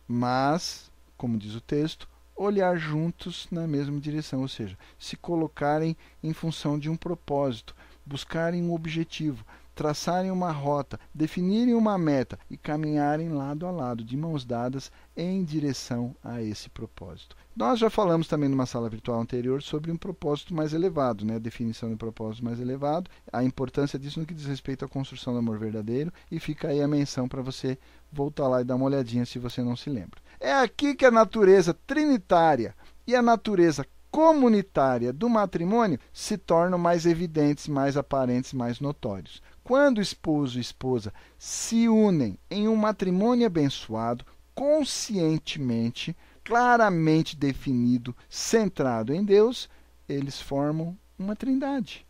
[0.05, 6.33] Mas, como diz o texto, olhar juntos na mesma direção, ou seja, se colocarem em
[6.33, 9.45] função de um propósito, buscarem um objetivo,
[9.75, 15.43] traçarem uma rota, definirem uma meta e caminharem lado a lado, de mãos dadas, em
[15.43, 17.35] direção a esse propósito.
[17.55, 21.35] Nós já falamos também numa sala virtual anterior sobre um propósito mais elevado, né?
[21.35, 24.87] a definição de um propósito mais elevado, a importância disso no que diz respeito à
[24.87, 27.77] construção do amor verdadeiro, e fica aí a menção para você
[28.11, 30.19] voltar lá e dar uma olhadinha se você não se lembra.
[30.39, 32.75] É aqui que a natureza trinitária
[33.07, 39.41] e a natureza comunitária do matrimônio se tornam mais evidentes, mais aparentes, mais notórios.
[39.63, 49.23] Quando esposo e esposa se unem em um matrimônio abençoado, conscientemente, claramente definido, centrado em
[49.23, 49.69] Deus,
[50.07, 52.05] eles formam uma trindade.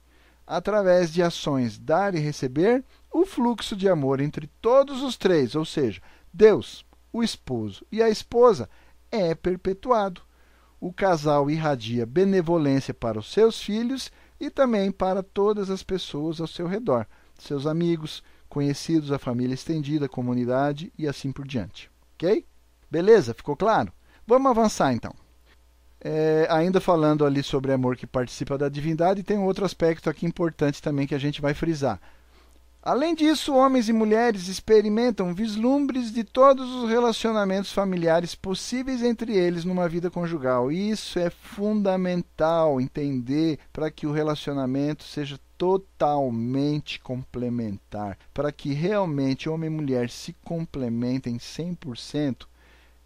[0.45, 5.65] Através de ações dar e receber, o fluxo de amor entre todos os três, ou
[5.65, 6.85] seja, Deus,
[7.15, 8.69] o esposo e a esposa,
[9.09, 10.21] é perpetuado.
[10.81, 16.47] O casal irradia benevolência para os seus filhos e também para todas as pessoas ao
[16.47, 17.07] seu redor,
[17.39, 21.89] seus amigos, conhecidos, a família estendida, a comunidade e assim por diante.
[22.15, 22.45] Ok?
[22.91, 23.33] Beleza?
[23.33, 23.93] Ficou claro?
[24.27, 25.15] Vamos avançar então.
[26.01, 30.25] É, ainda falando ali sobre amor que participa da divindade, tem um outro aspecto aqui
[30.25, 31.97] importante também que a gente vai frisar.
[32.85, 39.65] Além disso, homens e mulheres experimentam vislumbres de todos os relacionamentos familiares possíveis entre eles
[39.65, 40.71] numa vida conjugal.
[40.71, 49.67] Isso é fundamental entender para que o relacionamento seja totalmente complementar, para que realmente homem
[49.67, 52.45] e mulher se complementem 100%.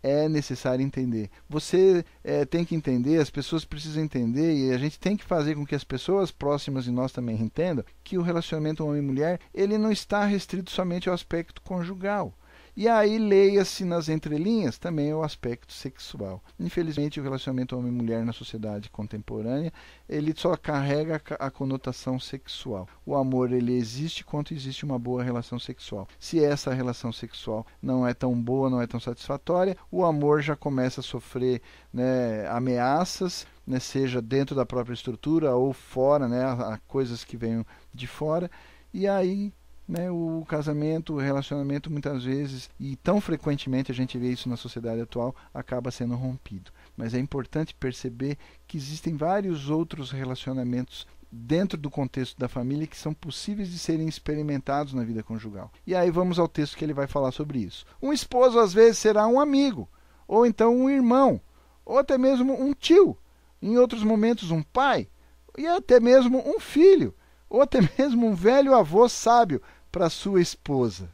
[0.02, 1.30] É necessário entender.
[1.50, 5.56] Você é, tem que entender, as pessoas precisam entender e a gente tem que fazer
[5.56, 9.92] com que as pessoas próximas de nós também entendam que o relacionamento homem-mulher ele não
[9.92, 12.34] está restrito somente ao aspecto conjugal.
[12.80, 16.42] E aí leia-se nas entrelinhas também o aspecto sexual.
[16.58, 19.74] Infelizmente, o relacionamento homem-mulher na sociedade contemporânea,
[20.08, 22.88] ele só carrega a conotação sexual.
[23.06, 26.08] O amor ele existe quanto existe uma boa relação sexual.
[26.18, 30.56] Se essa relação sexual não é tão boa, não é tão satisfatória, o amor já
[30.56, 31.62] começa a sofrer
[31.92, 37.66] né, ameaças, né, seja dentro da própria estrutura ou fora, né, a, coisas que venham
[37.94, 38.50] de fora.
[38.94, 39.52] E aí
[39.90, 44.56] né, o casamento, o relacionamento muitas vezes e tão frequentemente a gente vê isso na
[44.56, 46.72] sociedade atual acaba sendo rompido.
[46.96, 52.96] Mas é importante perceber que existem vários outros relacionamentos dentro do contexto da família que
[52.96, 55.72] são possíveis de serem experimentados na vida conjugal.
[55.88, 57.84] E aí vamos ao texto que ele vai falar sobre isso.
[58.00, 59.90] Um esposo às vezes será um amigo,
[60.28, 61.42] ou então um irmão,
[61.84, 63.18] ou até mesmo um tio,
[63.60, 65.10] em outros momentos um pai,
[65.58, 67.14] e até mesmo um filho,
[67.50, 71.10] ou até mesmo um velho avô sábio, para sua esposa.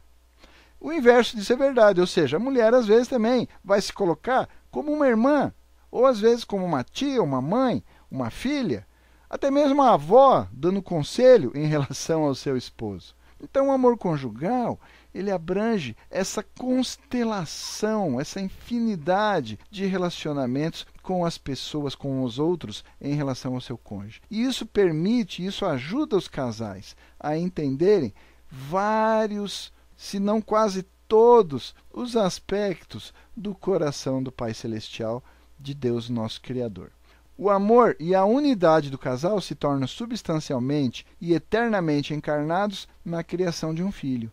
[0.80, 4.48] O inverso disso é verdade, ou seja, a mulher às vezes também vai se colocar
[4.70, 5.52] como uma irmã,
[5.90, 8.86] ou às vezes como uma tia, uma mãe, uma filha,
[9.28, 13.14] até mesmo a avó dando conselho em relação ao seu esposo.
[13.42, 14.80] Então, o amor conjugal,
[15.14, 23.14] ele abrange essa constelação, essa infinidade de relacionamentos com as pessoas, com os outros, em
[23.14, 24.22] relação ao seu cônjuge.
[24.30, 28.14] E isso permite, isso ajuda os casais a entenderem
[28.56, 35.22] vários, se não quase todos, os aspectos do coração do Pai Celestial,
[35.58, 36.90] de Deus, nosso Criador.
[37.38, 43.74] O amor e a unidade do casal se tornam substancialmente e eternamente encarnados na criação
[43.74, 44.32] de um filho.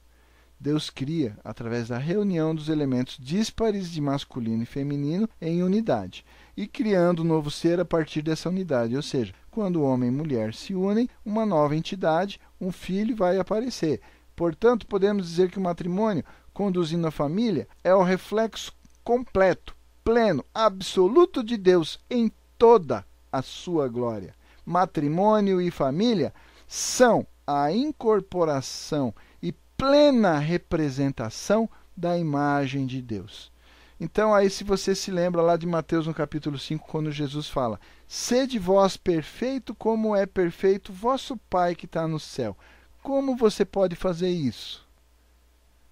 [0.58, 6.24] Deus cria através da reunião dos elementos díspares de masculino e feminino em unidade,
[6.56, 10.54] e criando um novo ser a partir dessa unidade, ou seja, quando homem e mulher
[10.54, 14.02] se unem, uma nova entidade, um filho, vai aparecer.
[14.36, 16.24] Portanto, podemos dizer que o matrimônio,
[16.54, 18.74] conduzindo a família, é o reflexo
[19.04, 24.34] completo, pleno, absoluto de Deus em toda a sua glória.
[24.66, 26.34] Matrimônio e família
[26.68, 33.53] são a incorporação e plena representação da imagem de Deus.
[34.00, 37.80] Então, aí, se você se lembra lá de Mateus no capítulo 5, quando Jesus fala:
[38.08, 42.58] Sede vós perfeito, como é perfeito vosso Pai que está no céu.
[43.02, 44.88] Como você pode fazer isso?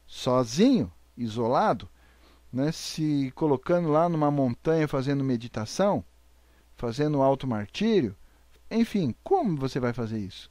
[0.08, 1.88] Sozinho, isolado,
[2.52, 2.72] né?
[2.72, 6.04] se colocando lá numa montanha fazendo meditação,
[6.76, 8.16] fazendo auto-martírio?
[8.70, 10.50] Enfim, como você vai fazer isso?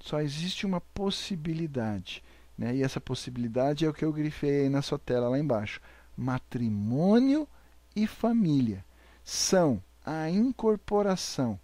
[0.00, 2.22] Só existe uma possibilidade.
[2.56, 2.76] Né?
[2.76, 5.80] E essa possibilidade é o que eu grifei aí na sua tela lá embaixo
[6.18, 7.46] matrimônio
[7.94, 8.84] e família
[9.22, 11.58] são a incorporação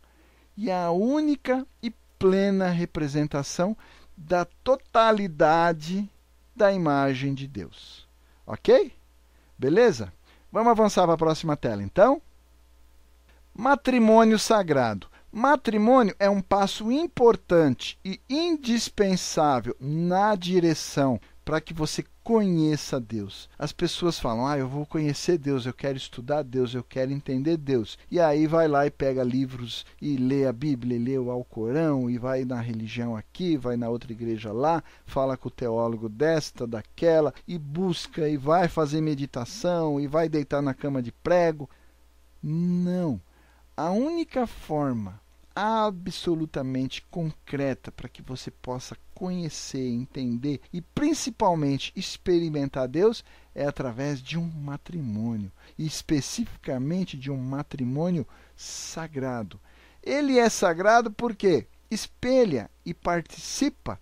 [0.57, 3.77] e a única e plena representação
[4.17, 6.09] da totalidade
[6.55, 8.07] da imagem de Deus.
[8.47, 8.93] Ok?
[9.59, 10.13] Beleza?
[10.53, 12.23] Vamos avançar para a próxima tela, então.
[13.53, 15.09] Matrimônio sagrado.
[15.33, 23.51] Matrimônio é um passo importante e indispensável na direção para que você conheça Deus.
[23.59, 27.59] As pessoas falam: "Ah, eu vou conhecer Deus, eu quero estudar Deus, eu quero entender
[27.59, 27.99] Deus".
[28.11, 32.17] E aí vai lá e pega livros e lê a Bíblia, lê o Alcorão e
[32.17, 37.35] vai na religião aqui, vai na outra igreja lá, fala com o teólogo desta, daquela
[37.47, 41.69] e busca e vai fazer meditação e vai deitar na cama de prego.
[42.43, 43.21] Não.
[43.77, 45.21] A única forma
[45.55, 53.25] absolutamente concreta para que você possa conhecer, entender e principalmente experimentar Deus
[53.55, 58.27] é através de um matrimônio, e especificamente de um matrimônio
[58.57, 59.61] sagrado.
[60.03, 64.01] Ele é sagrado porque espelha e participa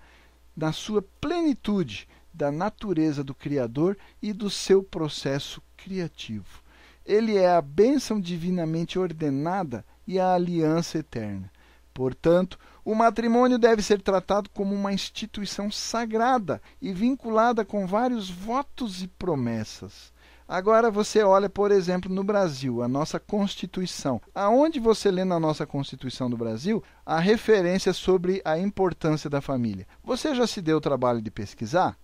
[0.57, 6.63] na sua plenitude da natureza do Criador e do seu processo criativo.
[7.05, 11.51] Ele é a bênção divinamente ordenada e a aliança eterna.
[11.95, 19.03] Portanto, o matrimônio deve ser tratado como uma instituição sagrada e vinculada com vários votos
[19.03, 20.13] e promessas.
[20.49, 24.21] Agora você olha, por exemplo, no Brasil, a nossa Constituição.
[24.35, 29.87] Aonde você lê na nossa Constituição do Brasil a referência sobre a importância da família?
[30.03, 31.97] Você já se deu o trabalho de pesquisar?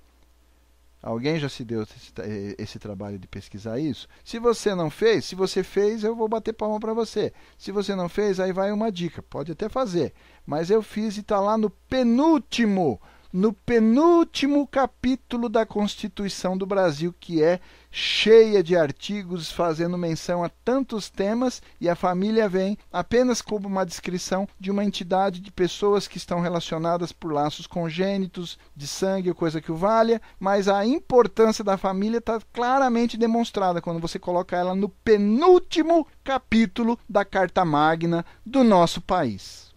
[1.02, 2.12] Alguém já se deu esse,
[2.58, 4.08] esse, trabalho de pesquisar isso?
[4.24, 7.32] Se você não fez, se você fez, eu vou bater palma para você.
[7.56, 9.22] Se você não fez, aí vai uma dica.
[9.22, 10.12] Pode até fazer.
[10.44, 13.00] Mas eu fiz e está lá no penúltimo
[13.32, 17.60] no penúltimo capítulo da Constituição do Brasil, que é
[17.90, 23.84] cheia de artigos fazendo menção a tantos temas, e a família vem apenas como uma
[23.84, 29.34] descrição de uma entidade de pessoas que estão relacionadas por laços congênitos, de sangue ou
[29.34, 34.56] coisa que o valha, mas a importância da família está claramente demonstrada quando você coloca
[34.56, 39.74] ela no penúltimo capítulo da Carta Magna do nosso país.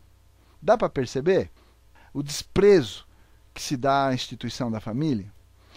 [0.62, 1.49] Dá para perceber
[2.14, 3.05] o desprezo
[3.53, 5.32] que se dá à instituição da família?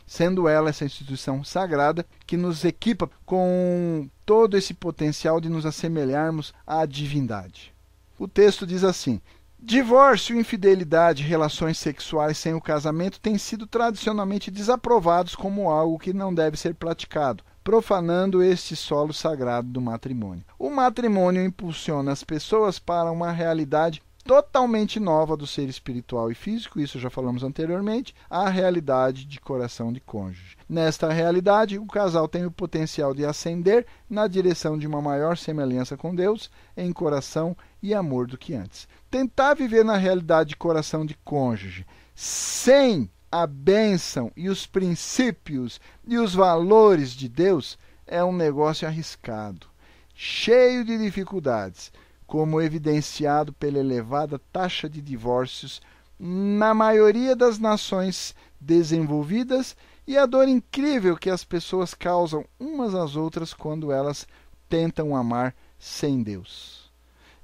[0.06, 6.52] Sendo ela essa instituição sagrada que nos equipa com todo esse potencial de nos assemelharmos
[6.66, 7.74] à divindade.
[8.18, 9.20] O texto diz assim:
[9.58, 16.34] Divórcio, infidelidade, relações sexuais sem o casamento têm sido tradicionalmente desaprovados como algo que não
[16.34, 20.44] deve ser praticado, profanando este solo sagrado do matrimônio.
[20.58, 26.80] O matrimônio impulsiona as pessoas para uma realidade totalmente nova do ser espiritual e físico,
[26.80, 30.56] isso já falamos anteriormente, a realidade de coração de cônjuge.
[30.66, 35.96] Nesta realidade, o casal tem o potencial de ascender na direção de uma maior semelhança
[35.96, 38.88] com Deus em coração e amor do que antes.
[39.10, 46.16] Tentar viver na realidade de coração de cônjuge sem a bênção e os princípios e
[46.16, 49.66] os valores de Deus é um negócio arriscado,
[50.14, 51.92] cheio de dificuldades
[52.34, 55.80] como evidenciado pela elevada taxa de divórcios
[56.18, 63.14] na maioria das nações desenvolvidas e a dor incrível que as pessoas causam umas às
[63.14, 64.26] outras quando elas
[64.68, 66.90] tentam amar sem Deus.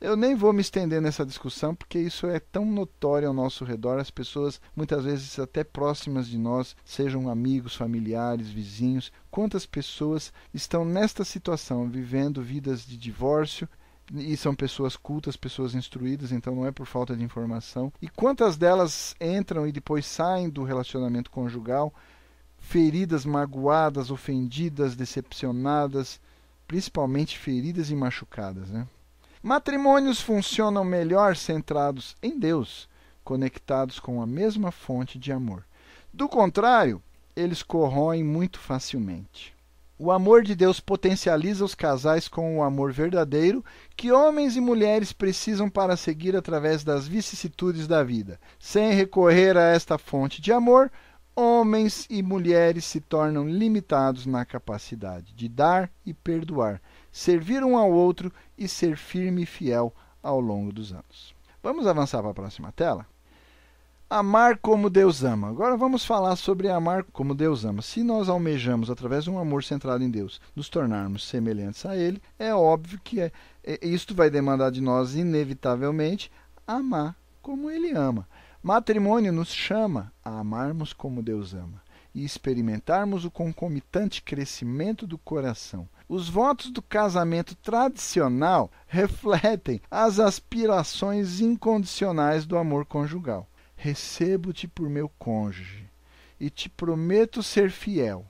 [0.01, 4.01] Eu nem vou me estender nessa discussão porque isso é tão notório ao nosso redor,
[4.01, 10.85] as pessoas muitas vezes até próximas de nós, sejam amigos, familiares, vizinhos, quantas pessoas estão
[10.85, 13.69] nesta situação, vivendo vidas de divórcio,
[14.15, 17.93] e são pessoas cultas, pessoas instruídas, então não é por falta de informação.
[18.01, 21.93] E quantas delas entram e depois saem do relacionamento conjugal
[22.59, 26.21] feridas, magoadas, ofendidas, decepcionadas,
[26.69, 28.87] principalmente feridas e machucadas, né?
[29.43, 32.89] Matrimônios funcionam melhor centrados em Deus,
[33.25, 35.65] conectados com a mesma fonte de amor.
[36.13, 37.03] Do contrário,
[37.35, 39.55] eles corroem muito facilmente.
[40.03, 43.63] O amor de Deus potencializa os casais com o amor verdadeiro
[43.95, 48.41] que homens e mulheres precisam para seguir através das vicissitudes da vida.
[48.59, 50.91] Sem recorrer a esta fonte de amor,
[51.37, 56.81] homens e mulheres se tornam limitados na capacidade de dar e perdoar,
[57.13, 61.35] servir um ao outro e ser firme e fiel ao longo dos anos.
[61.63, 63.05] Vamos avançar para a próxima tela?
[64.13, 65.51] Amar como Deus ama.
[65.51, 67.81] Agora vamos falar sobre amar como Deus ama.
[67.81, 72.21] Se nós almejamos, através de um amor centrado em Deus, nos tornarmos semelhantes a Ele,
[72.37, 73.31] é óbvio que é,
[73.63, 76.29] é, isto vai demandar de nós, inevitavelmente,
[76.67, 78.27] amar como Ele ama.
[78.61, 81.81] Matrimônio nos chama a amarmos como Deus ama
[82.13, 85.89] e experimentarmos o concomitante crescimento do coração.
[86.09, 93.47] Os votos do casamento tradicional refletem as aspirações incondicionais do amor conjugal
[93.81, 95.89] recebo-te por meu cônjuge
[96.39, 98.27] e te prometo ser fiel,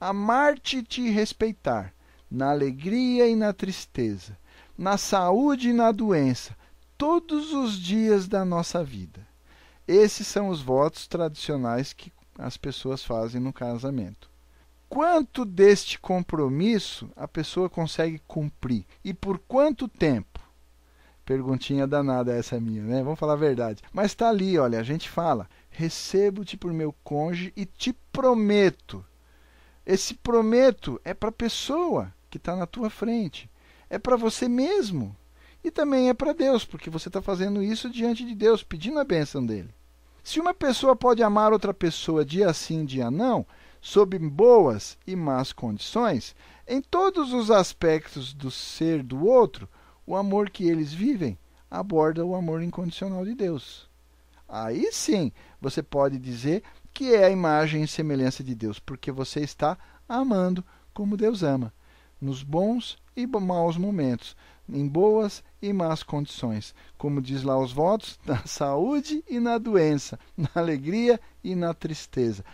[0.00, 1.92] amar-te e te respeitar,
[2.30, 4.38] na alegria e na tristeza,
[4.78, 6.56] na saúde e na doença,
[6.96, 9.26] todos os dias da nossa vida.
[9.88, 14.30] Esses são os votos tradicionais que as pessoas fazem no casamento.
[14.88, 20.45] Quanto deste compromisso a pessoa consegue cumprir e por quanto tempo?
[21.26, 23.02] Perguntinha danada essa minha, né?
[23.02, 23.82] Vamos falar a verdade.
[23.92, 29.04] Mas está ali, olha, a gente fala: recebo-te por meu cônjuge e te prometo.
[29.84, 33.50] Esse prometo é para a pessoa que está na tua frente,
[33.90, 35.14] é para você mesmo
[35.64, 39.04] e também é para Deus, porque você está fazendo isso diante de Deus, pedindo a
[39.04, 39.74] bênção dele.
[40.22, 43.44] Se uma pessoa pode amar outra pessoa dia sim, dia não,
[43.80, 46.36] sob boas e más condições,
[46.68, 49.68] em todos os aspectos do ser do outro,
[50.06, 51.38] o amor que eles vivem
[51.70, 53.88] aborda o amor incondicional de Deus.
[54.48, 59.40] Aí sim você pode dizer que é a imagem e semelhança de Deus, porque você
[59.40, 59.76] está
[60.08, 61.72] amando como Deus ama,
[62.20, 64.36] nos bons e maus momentos,
[64.68, 70.18] em boas e más condições, como diz lá os votos, na saúde e na doença,
[70.36, 72.44] na alegria e na tristeza.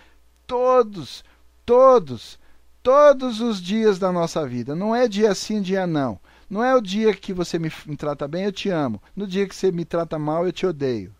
[0.46, 1.24] Todos,
[1.64, 2.38] todos,
[2.82, 4.74] todos os dias da nossa vida.
[4.74, 6.18] Não é dia sim, dia não.
[6.52, 9.02] Não é o dia que você me, me trata bem, eu te amo.
[9.16, 11.14] No dia que você me trata mal, eu te odeio.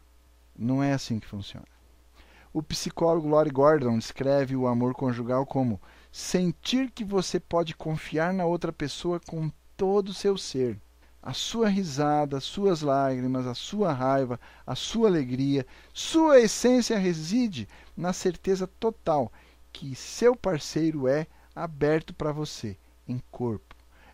[0.55, 1.65] Não é assim que funciona.
[2.53, 5.81] O psicólogo Lori Gordon descreve o amor conjugal como
[6.13, 10.79] sentir que você pode confiar na outra pessoa com todo o seu ser.
[11.23, 15.65] a sua risada, as suas lágrimas, a sua raiva, a sua alegria,
[15.95, 17.67] sua essência reside
[17.97, 19.33] na certeza total
[19.73, 22.77] que seu parceiro é aberto para você
[23.09, 23.72] em corpo,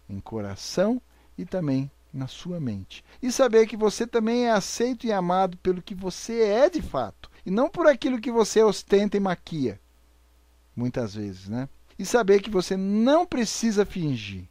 [0.09, 1.01] em coração
[1.37, 3.05] e também na sua mente.
[3.23, 7.31] E saber que você também é aceito e amado pelo que você é de fato,
[7.45, 9.81] e não por aquilo que você ostenta e maquia.
[10.75, 11.69] Muitas vezes, né?
[11.99, 14.49] E saber que você não precisa fingir.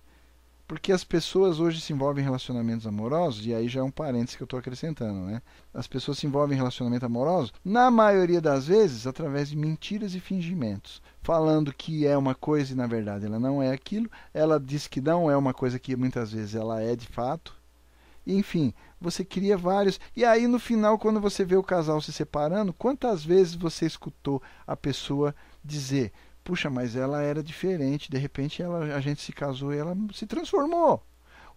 [0.68, 4.36] Porque as pessoas hoje se envolvem em relacionamentos amorosos, e aí já é um parênteses
[4.36, 5.42] que eu estou acrescentando, né?
[5.74, 10.20] As pessoas se envolvem em relacionamento amoroso, na maioria das vezes, através de mentiras e
[10.20, 11.02] fingimentos.
[11.28, 14.10] Falando que é uma coisa e na verdade ela não é aquilo.
[14.34, 17.54] Ela diz que não é uma coisa que muitas vezes ela é de fato.
[18.26, 20.00] Enfim, você cria vários.
[20.16, 24.42] E aí no final, quando você vê o casal se separando, quantas vezes você escutou
[24.66, 26.14] a pessoa dizer:
[26.46, 30.26] puxa, mas ela era diferente, de repente ela, a gente se casou e ela se
[30.26, 31.04] transformou.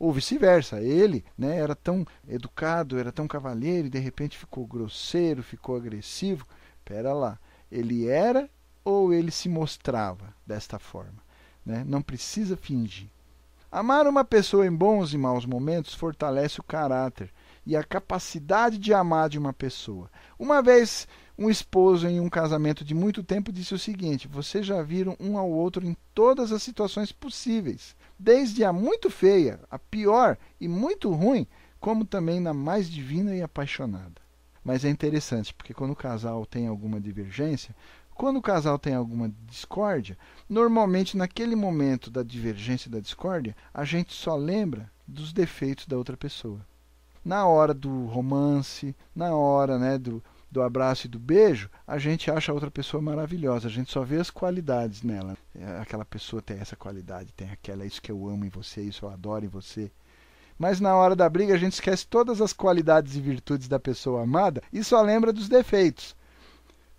[0.00, 5.44] Ou vice-versa, ele né, era tão educado, era tão cavalheiro e de repente ficou grosseiro,
[5.44, 6.44] ficou agressivo.
[6.84, 7.38] Pera lá,
[7.70, 8.50] ele era
[8.90, 11.22] ou ele se mostrava desta forma?
[11.64, 11.84] Né?
[11.86, 13.08] Não precisa fingir.
[13.70, 17.30] Amar uma pessoa em bons e maus momentos fortalece o caráter
[17.64, 20.10] e a capacidade de amar de uma pessoa.
[20.38, 21.06] Uma vez
[21.38, 25.38] um esposo em um casamento de muito tempo disse o seguinte: Vocês já viram um
[25.38, 31.10] ao outro em todas as situações possíveis, desde a muito feia, a pior e muito
[31.10, 31.46] ruim,
[31.78, 34.20] como também na mais divina e apaixonada.
[34.62, 37.74] Mas é interessante, porque quando o casal tem alguma divergência,
[38.20, 40.14] quando o casal tem alguma discórdia,
[40.46, 45.96] normalmente naquele momento da divergência e da discórdia, a gente só lembra dos defeitos da
[45.96, 46.60] outra pessoa.
[47.24, 52.30] Na hora do romance, na hora né, do, do abraço e do beijo, a gente
[52.30, 55.34] acha a outra pessoa maravilhosa, a gente só vê as qualidades nela.
[55.58, 58.82] É, aquela pessoa tem essa qualidade, tem aquela, é isso que eu amo em você,
[58.82, 59.90] isso eu adoro em você.
[60.58, 64.24] Mas na hora da briga a gente esquece todas as qualidades e virtudes da pessoa
[64.24, 66.14] amada e só lembra dos defeitos.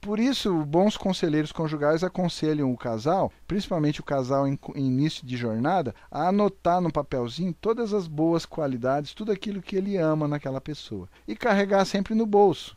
[0.02, 5.94] Por isso, bons conselheiros conjugais aconselham o casal, principalmente o casal em, início de jornada,
[6.10, 11.08] a anotar no papelzinho todas as boas qualidades, tudo aquilo que ele ama naquela pessoa.
[11.28, 12.76] E carregar sempre no bolso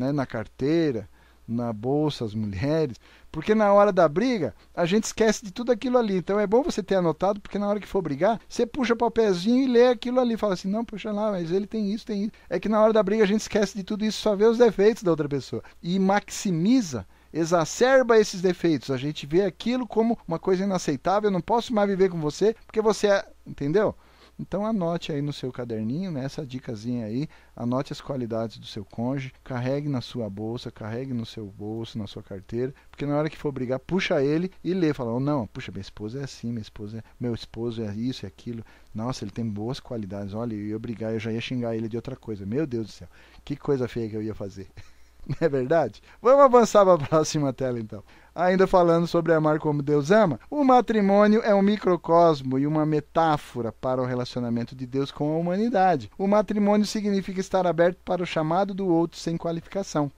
[0.00, 1.08] né, na carteira,
[1.46, 2.96] na bolsa, as mulheres,
[3.30, 6.16] porque na hora da briga a gente esquece de tudo aquilo ali.
[6.16, 8.96] Então é bom você ter anotado, porque na hora que for brigar, você puxa o
[8.96, 10.36] papelzinho e lê aquilo ali.
[10.36, 12.32] Fala assim: não, puxa lá, mas ele tem isso, tem isso.
[12.48, 14.58] É que na hora da briga a gente esquece de tudo isso, só vê os
[14.58, 18.90] defeitos da outra pessoa e maximiza exacerba esses defeitos.
[18.90, 21.28] A gente vê aquilo como uma coisa inaceitável.
[21.28, 23.26] Eu não posso mais viver com você porque você é.
[23.46, 23.94] Entendeu?
[24.40, 29.34] Então anote aí no seu caderninho, né, dicasinha aí, anote as qualidades do seu cônjuge,
[29.44, 33.36] carregue na sua bolsa, carregue no seu bolso, na sua carteira, porque na hora que
[33.36, 36.62] for brigar, puxa ele e lê, fala, oh, não, puxa, minha esposa é assim, minha
[36.62, 38.64] esposa é, meu esposo é isso e aquilo,
[38.94, 41.96] nossa, ele tem boas qualidades, olha, eu ia brigar, eu já ia xingar ele de
[41.96, 43.08] outra coisa, meu Deus do céu,
[43.44, 44.70] que coisa feia que eu ia fazer.
[45.28, 46.00] Não é verdade?
[46.22, 48.02] Vamos avançar para a próxima tela então.
[48.40, 53.70] Ainda falando sobre amar como Deus ama, o matrimônio é um microcosmo e uma metáfora
[53.70, 56.10] para o relacionamento de Deus com a humanidade.
[56.16, 60.10] O matrimônio significa estar aberto para o chamado do outro sem qualificação.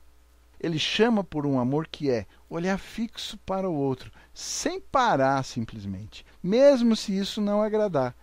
[0.61, 6.25] Ele chama por um amor que é olhar fixo para o outro, sem parar simplesmente,
[6.41, 8.15] mesmo se isso não agradar.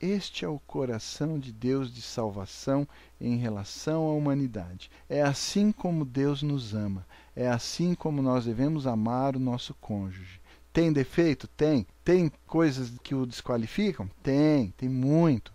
[0.00, 2.86] Este é o coração de Deus de salvação
[3.20, 4.90] em relação à humanidade.
[5.08, 7.04] É assim como Deus nos ama.
[7.40, 10.42] É assim como nós devemos amar o nosso cônjuge.
[10.74, 11.48] Tem defeito?
[11.48, 11.86] Tem.
[12.04, 14.10] Tem coisas que o desqualificam?
[14.22, 15.50] Tem, tem muito.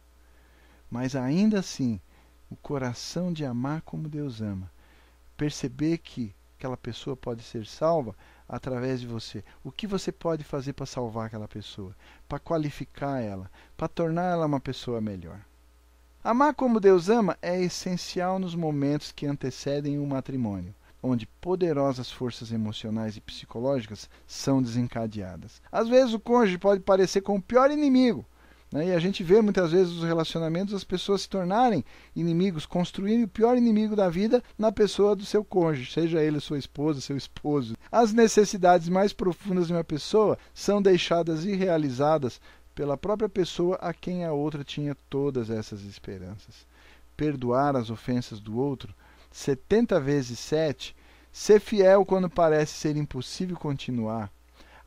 [0.89, 2.01] Mas ainda assim,
[2.49, 4.71] o coração de amar como Deus ama.
[5.37, 8.15] Perceber que aquela pessoa pode ser salva
[8.49, 9.43] através de você.
[9.63, 11.95] O que você pode fazer para salvar aquela pessoa?
[12.27, 13.51] Para qualificar ela?
[13.77, 15.39] Para tornar ela uma pessoa melhor?
[16.23, 20.73] Amar como Deus ama é essencial nos momentos que antecedem o matrimônio,
[21.05, 25.61] onde poderosas forças emocionais e psicológicas são desencadeadas.
[25.71, 28.25] Às vezes o cônjuge pode parecer com o pior inimigo,
[28.71, 28.87] né?
[28.87, 31.85] E a gente vê muitas vezes os relacionamentos as pessoas se tornarem
[32.15, 36.57] inimigos, construírem o pior inimigo da vida na pessoa do seu cônjuge, seja ele sua
[36.57, 37.77] esposa, seu esposo.
[37.91, 42.41] As necessidades mais profundas de uma pessoa são deixadas irrealizadas
[42.73, 46.67] pela própria pessoa a quem a outra tinha todas essas esperanças.
[47.15, 48.93] Perdoar as ofensas do outro,
[49.35, 50.95] setenta vezes sete,
[51.29, 54.31] ser fiel quando parece ser impossível continuar,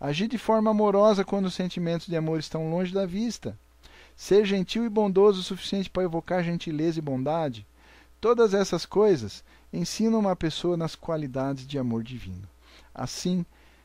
[0.01, 3.59] agir de forma amorosa quando os sentimentos de amor estão longe da vista,
[4.17, 7.67] ser gentil e bondoso o suficiente para evocar gentileza e bondade.
[8.23, 12.49] Todas essas coisas ensinam uma pessoa nas qualidades de amor divino.
[12.95, 13.45] Assim,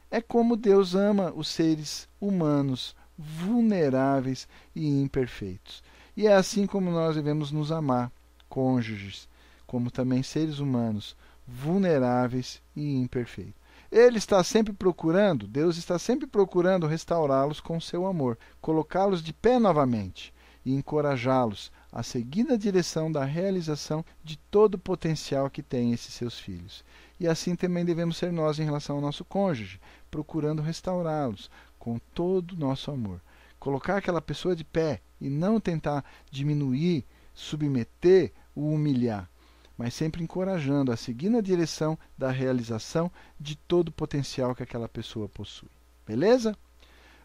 [0.09, 5.83] é como Deus ama os seres humanos vulneráveis e imperfeitos.
[6.15, 8.09] E é assim como nós devemos nos amar,
[8.47, 9.27] cônjuges,
[9.73, 11.17] como também seres humanos,
[11.47, 13.55] vulneráveis e imperfeitos.
[13.91, 19.57] Ele está sempre procurando, Deus está sempre procurando restaurá-los com seu amor, colocá-los de pé
[19.57, 20.31] novamente
[20.63, 26.13] e encorajá-los a seguir na direção da realização de todo o potencial que têm esses
[26.13, 26.85] seus filhos.
[27.19, 31.49] E assim também devemos ser nós em relação ao nosso cônjuge, procurando restaurá-los
[31.79, 33.19] com todo o nosso amor.
[33.59, 37.03] Colocar aquela pessoa de pé e não tentar diminuir,
[37.33, 39.32] submeter, o humilhar
[39.77, 44.87] mas sempre encorajando a seguir na direção da realização de todo o potencial que aquela
[44.87, 45.71] pessoa possui.
[46.05, 46.55] Beleza?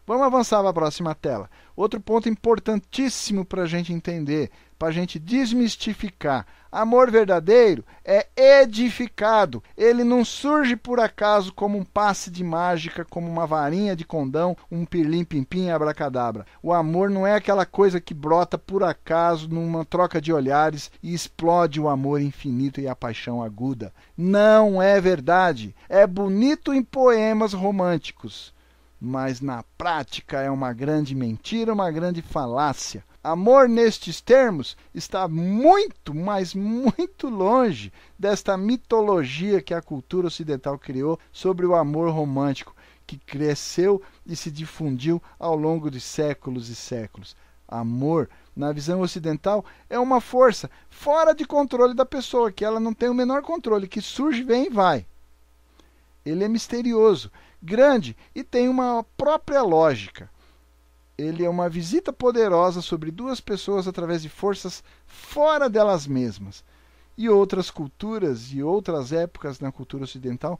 [0.09, 1.47] Vamos avançar para a próxima tela.
[1.75, 6.47] Outro ponto importantíssimo para a gente entender, para a gente desmistificar.
[6.71, 9.63] Amor verdadeiro é edificado.
[9.77, 14.57] Ele não surge por acaso como um passe de mágica, como uma varinha de condão,
[14.71, 16.43] um pirlim-pim-pim abracadabra.
[16.63, 21.13] O amor não é aquela coisa que brota por acaso numa troca de olhares e
[21.13, 23.93] explode o amor infinito e a paixão aguda.
[24.17, 25.75] Não é verdade.
[25.87, 28.57] É bonito em poemas românticos
[28.99, 33.03] mas na prática é uma grande mentira, uma grande falácia.
[33.23, 41.19] Amor, nestes termos, está muito, mas muito longe desta mitologia que a cultura ocidental criou
[41.31, 42.75] sobre o amor romântico,
[43.05, 47.35] que cresceu e se difundiu ao longo de séculos e séculos.
[47.67, 52.93] Amor, na visão ocidental, é uma força fora de controle da pessoa, que ela não
[52.93, 55.05] tem o menor controle, que surge, vem e vai.
[56.25, 57.31] Ele é misterioso
[57.61, 60.29] grande e tem uma própria lógica.
[61.17, 66.63] Ele é uma visita poderosa sobre duas pessoas através de forças fora delas mesmas.
[67.17, 70.59] E outras culturas e outras épocas na cultura ocidental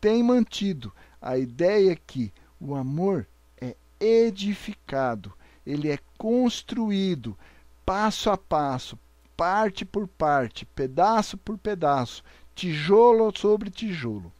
[0.00, 3.26] têm mantido a ideia que o amor
[3.58, 5.32] é edificado,
[5.64, 7.36] ele é construído
[7.84, 8.98] passo a passo,
[9.36, 12.22] parte por parte, pedaço por pedaço,
[12.54, 14.32] tijolo sobre tijolo.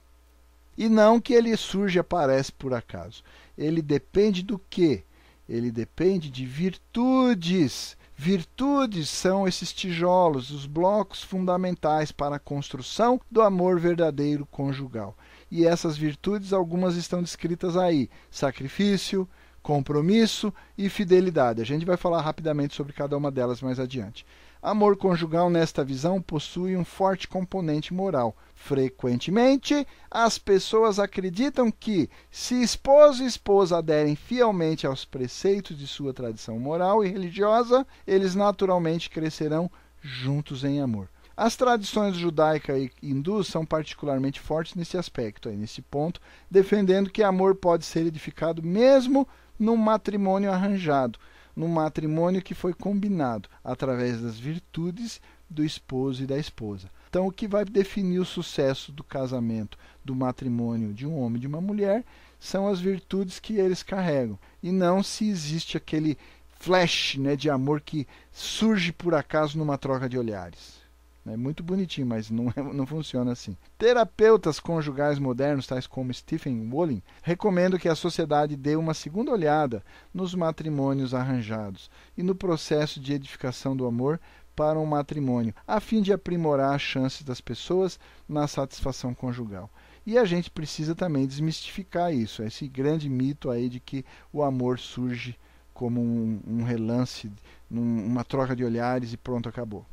[0.77, 3.22] E não que ele surge e aparece por acaso.
[3.57, 5.05] Ele depende do quê?
[5.49, 7.97] Ele depende de virtudes.
[8.14, 15.16] Virtudes são esses tijolos, os blocos fundamentais para a construção do amor verdadeiro conjugal.
[15.51, 19.29] E essas virtudes, algumas estão descritas aí: sacrifício,
[19.62, 21.61] compromisso e fidelidade.
[21.61, 24.24] A gente vai falar rapidamente sobre cada uma delas mais adiante.
[24.67, 28.37] Amor conjugal, nesta visão, possui um forte componente moral.
[28.53, 36.12] Frequentemente, as pessoas acreditam que, se esposo e esposa aderem fielmente aos preceitos de sua
[36.12, 39.71] tradição moral e religiosa, eles naturalmente crescerão
[40.03, 41.09] juntos em amor.
[41.37, 47.23] As tradições judaica e hindu são particularmente fortes nesse aspecto, aí, nesse ponto, defendendo que
[47.23, 51.21] amor pode ser edificado mesmo num matrimônio arranjado
[51.57, 56.91] no matrimônio que foi combinado através das virtudes do esposo e da esposa.
[57.09, 61.41] Então, o que vai definir o sucesso do casamento, do matrimônio de um homem e
[61.41, 62.05] de uma mulher,
[62.39, 66.19] são as virtudes que eles carregam, e não se existe aquele
[66.59, 70.86] flash né, de amor que surge por acaso numa troca de olhares.
[71.29, 73.57] É muito bonitinho, mas não, é, não funciona assim.
[73.77, 79.83] Terapeutas conjugais modernos, tais como Stephen Wolin, recomendam que a sociedade dê uma segunda olhada
[80.14, 84.20] nos matrimônios arranjados e no processo de edificação do amor
[84.55, 87.99] para um matrimônio, a fim de aprimorar as chances das pessoas
[88.29, 89.68] na satisfação conjugal.
[90.07, 94.79] E a gente precisa também desmistificar isso, esse grande mito aí de que o amor
[94.79, 95.37] surge
[95.74, 97.31] como um, um relance,
[97.68, 99.85] num, uma troca de olhares e pronto, acabou.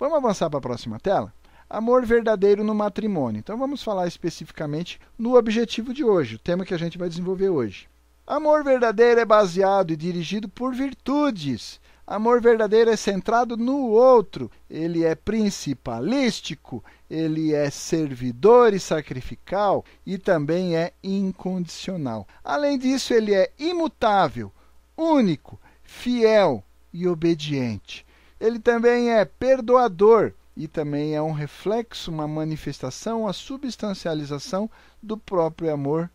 [0.00, 1.30] Vamos avançar para a próxima tela?
[1.68, 3.38] Amor verdadeiro no matrimônio.
[3.38, 7.50] Então vamos falar especificamente no objetivo de hoje, o tema que a gente vai desenvolver
[7.50, 7.86] hoje.
[8.26, 11.78] Amor verdadeiro é baseado e dirigido por virtudes.
[12.06, 20.16] Amor verdadeiro é centrado no outro, ele é principalístico, ele é servidor e sacrificial e
[20.16, 22.26] também é incondicional.
[22.42, 24.50] Além disso, ele é imutável,
[24.96, 28.06] único, fiel e obediente.
[28.40, 34.70] Ele também é perdoador e também é um reflexo, uma manifestação, a substancialização
[35.02, 36.10] do próprio amor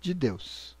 [0.00, 0.76] de Deus.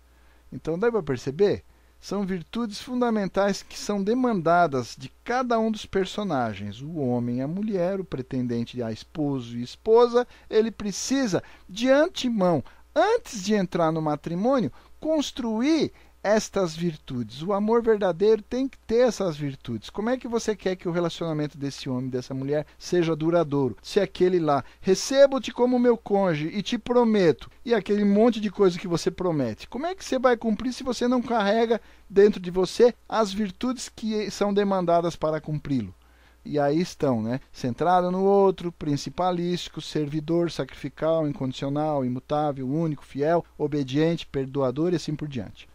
[0.52, 1.64] Então, dá para perceber?
[2.00, 6.82] São virtudes fundamentais que são demandadas de cada um dos personagens.
[6.82, 12.62] O homem, a mulher, o pretendente a esposo e esposa, ele precisa, de antemão,
[12.94, 14.70] antes de entrar no matrimônio,
[15.00, 15.92] construir
[16.24, 17.42] estas virtudes.
[17.42, 19.90] O amor verdadeiro tem que ter essas virtudes.
[19.90, 23.76] Como é que você quer que o relacionamento desse homem, dessa mulher, seja duradouro?
[23.82, 28.78] Se aquele lá, recebo-te como meu cônjuge e te prometo, e aquele monte de coisa
[28.78, 32.50] que você promete, como é que você vai cumprir se você não carrega dentro de
[32.50, 35.94] você as virtudes que são demandadas para cumpri-lo?
[36.42, 37.40] E aí estão, né?
[37.52, 45.28] Centrado no outro, principalístico, servidor, sacrificial, incondicional, imutável, único, fiel, obediente, perdoador e assim por
[45.28, 45.66] diante.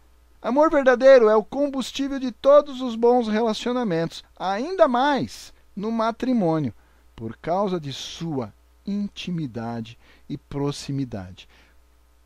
[0.42, 6.72] Amor verdadeiro é o combustível de todos os bons relacionamentos, ainda mais no matrimônio,
[7.14, 8.50] por causa de sua
[8.86, 9.98] intimidade
[10.30, 11.46] e proximidade.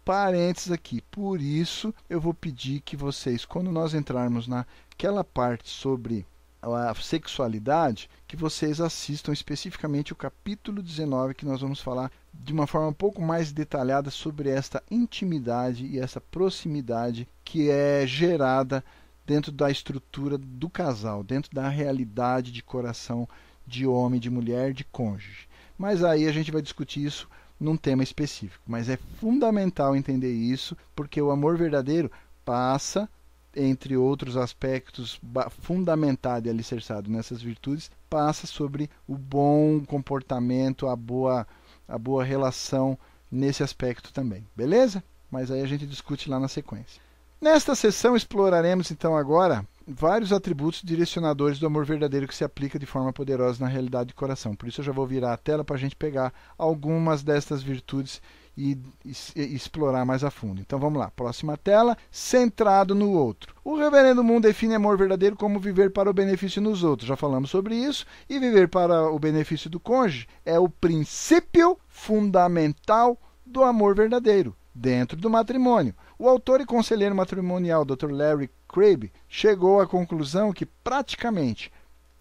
[0.05, 6.25] Parênteses aqui, por isso eu vou pedir que vocês, quando nós entrarmos naquela parte sobre
[6.63, 12.69] a sexualidade, que vocês assistam especificamente o capítulo 19, que nós vamos falar de uma
[12.69, 18.85] forma um pouco mais detalhada sobre esta intimidade e essa proximidade que é gerada
[19.27, 23.29] dentro da estrutura do casal, dentro da realidade de coração
[23.67, 25.49] de homem, de mulher, de cônjuge.
[25.79, 27.29] Mas aí a gente vai discutir isso
[27.59, 28.63] num tema específico.
[28.67, 32.11] Mas é fundamental entender isso, porque o amor verdadeiro
[32.45, 33.09] passa
[33.57, 35.21] entre outros aspectos
[35.61, 41.47] fundamentado e alicerçado nessas virtudes, passa sobre o bom comportamento, a boa,
[41.87, 42.99] a boa relação
[43.31, 44.47] nesse aspecto também.
[44.57, 45.03] Beleza?
[45.31, 47.04] Mas aí a gente discute lá na sequência.
[47.41, 52.87] Nesta sessão exploraremos então agora vários atributos direcionadores do amor verdadeiro que se aplica de
[52.87, 54.55] forma poderosa na realidade do coração.
[54.55, 58.23] Por isso eu já vou virar a tela para a gente pegar algumas destas virtudes
[58.57, 60.61] e, e, e, explorar mais a fundo.
[60.61, 63.55] Então vamos lá, próxima tela, centrado no outro.
[63.65, 67.09] O Reverendo Moon define amor verdadeiro como viver para o benefício nos outros.
[67.09, 68.07] Já falamos sobre isso.
[68.29, 75.17] E viver para o benefício do cônjuge é o princípio fundamental do amor verdadeiro dentro
[75.17, 75.95] do matrimônio.
[76.19, 78.11] O autor e conselheiro matrimonial Dr.
[78.11, 81.73] Larry Crabb chegou à conclusão que praticamente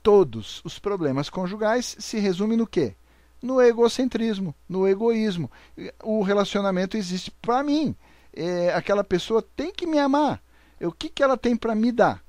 [0.02, 2.96] todos os problemas conjugais se resumem no quê?
[3.44, 5.52] no egocentrismo, no egoísmo.
[6.02, 7.94] O relacionamento existe para mim.
[8.34, 10.42] É, aquela pessoa tem que me amar.
[10.82, 12.24] O que, que ela tem para me dar?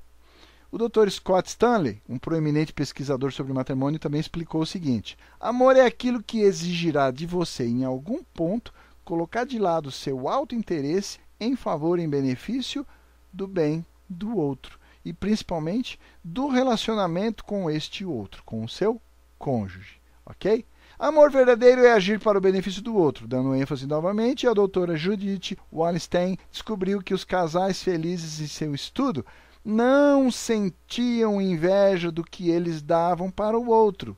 [0.69, 1.09] O Dr.
[1.09, 6.41] Scott Stanley, um proeminente pesquisador sobre matrimônio, também explicou o seguinte: amor é aquilo que
[6.41, 8.73] exigirá de você, em algum ponto,
[9.05, 12.85] colocar de lado seu alto interesse em favor, em benefício
[13.31, 18.99] do bem do outro e principalmente do relacionamento com este outro, com o seu
[19.37, 20.65] cônjuge, ok?
[20.97, 23.27] Amor verdadeiro é agir para o benefício do outro.
[23.27, 29.25] Dando ênfase novamente, a doutora Judith Wallenstein descobriu que os casais felizes em seu estudo
[29.63, 34.17] não sentiam inveja do que eles davam para o outro.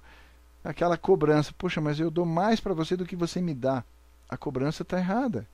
[0.63, 3.84] Aquela cobrança, poxa, mas eu dou mais para você do que você me dá.
[4.30, 5.47] A cobrança está errada.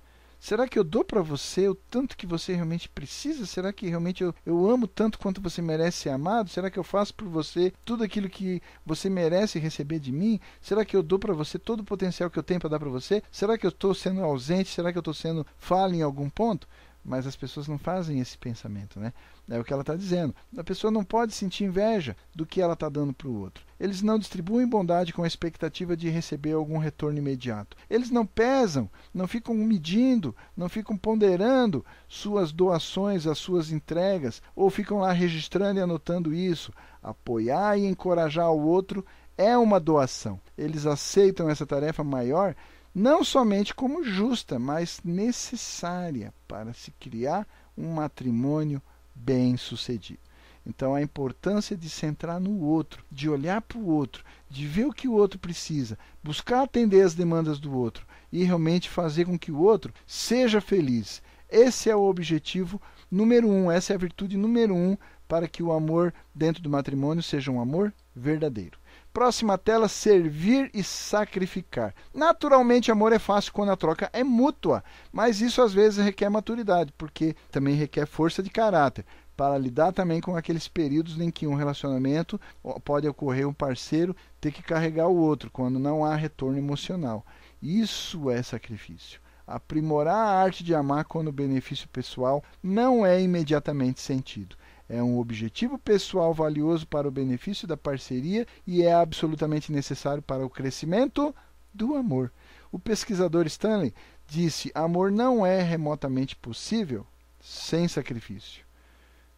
[0.43, 3.45] Será que eu dou para você o tanto que você realmente precisa?
[3.45, 6.49] Será que realmente eu, eu amo tanto quanto você merece ser amado?
[6.49, 10.41] Será que eu faço por você tudo aquilo que você merece receber de mim?
[10.59, 12.89] Será que eu dou para você todo o potencial que eu tenho para dar para
[12.89, 13.23] você?
[13.31, 14.67] Será que eu estou sendo ausente?
[14.67, 16.67] Será que eu estou sendo falho em algum ponto?
[17.04, 19.12] Mas as pessoas não fazem esse pensamento, né?
[19.49, 20.34] É o que ela está dizendo.
[20.58, 23.66] A pessoa não pode sentir inveja do que ela está dando para o outro.
[23.78, 27.76] Eles não distribuem bondade com a expectativa de receber algum retorno imediato.
[27.89, 34.70] Eles não pesam, não ficam medindo, não ficam ponderando suas doações, as suas entregas, ou
[34.70, 36.72] ficam lá registrando e anotando isso.
[37.01, 39.06] Apoiar e encorajar o outro
[39.38, 40.39] é uma doação.
[40.58, 42.56] Eles aceitam essa tarefa maior
[42.93, 48.81] não somente como justa, mas necessária para se criar um matrimônio
[49.15, 50.19] bem-sucedido.
[50.65, 54.93] Então, a importância de centrar no outro, de olhar para o outro, de ver o
[54.93, 59.51] que o outro precisa, buscar atender as demandas do outro e realmente fazer com que
[59.51, 61.21] o outro seja feliz.
[61.49, 62.81] Esse é o objetivo
[63.11, 67.21] número um, essa é a virtude número um para que o amor dentro do matrimônio
[67.21, 68.79] seja um amor verdadeiro.
[69.14, 71.93] Próxima tela, servir e sacrificar.
[72.11, 76.91] Naturalmente, amor é fácil quando a troca é mútua, mas isso às vezes requer maturidade,
[76.97, 79.05] porque também requer força de caráter
[79.38, 82.41] para lidar também com aqueles períodos em que um relacionamento
[82.84, 87.24] pode ocorrer um parceiro ter que carregar o outro quando não há retorno emocional.
[87.61, 89.22] Isso é sacrifício.
[89.45, 94.55] Aprimorar a arte de amar quando o benefício pessoal não é imediatamente sentido
[94.88, 100.45] é um objetivo pessoal valioso para o benefício da parceria e é absolutamente necessário para
[100.45, 101.34] o crescimento
[101.73, 102.31] do amor.
[102.71, 103.93] O pesquisador Stanley
[104.27, 107.05] disse: amor não é remotamente possível
[107.39, 108.63] sem sacrifício.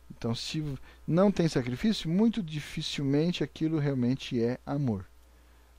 [0.10, 0.64] Então, se
[1.08, 5.06] não tem sacrifício, muito dificilmente aquilo realmente é amor,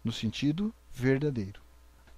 [0.02, 1.65] no sentido verdadeiro.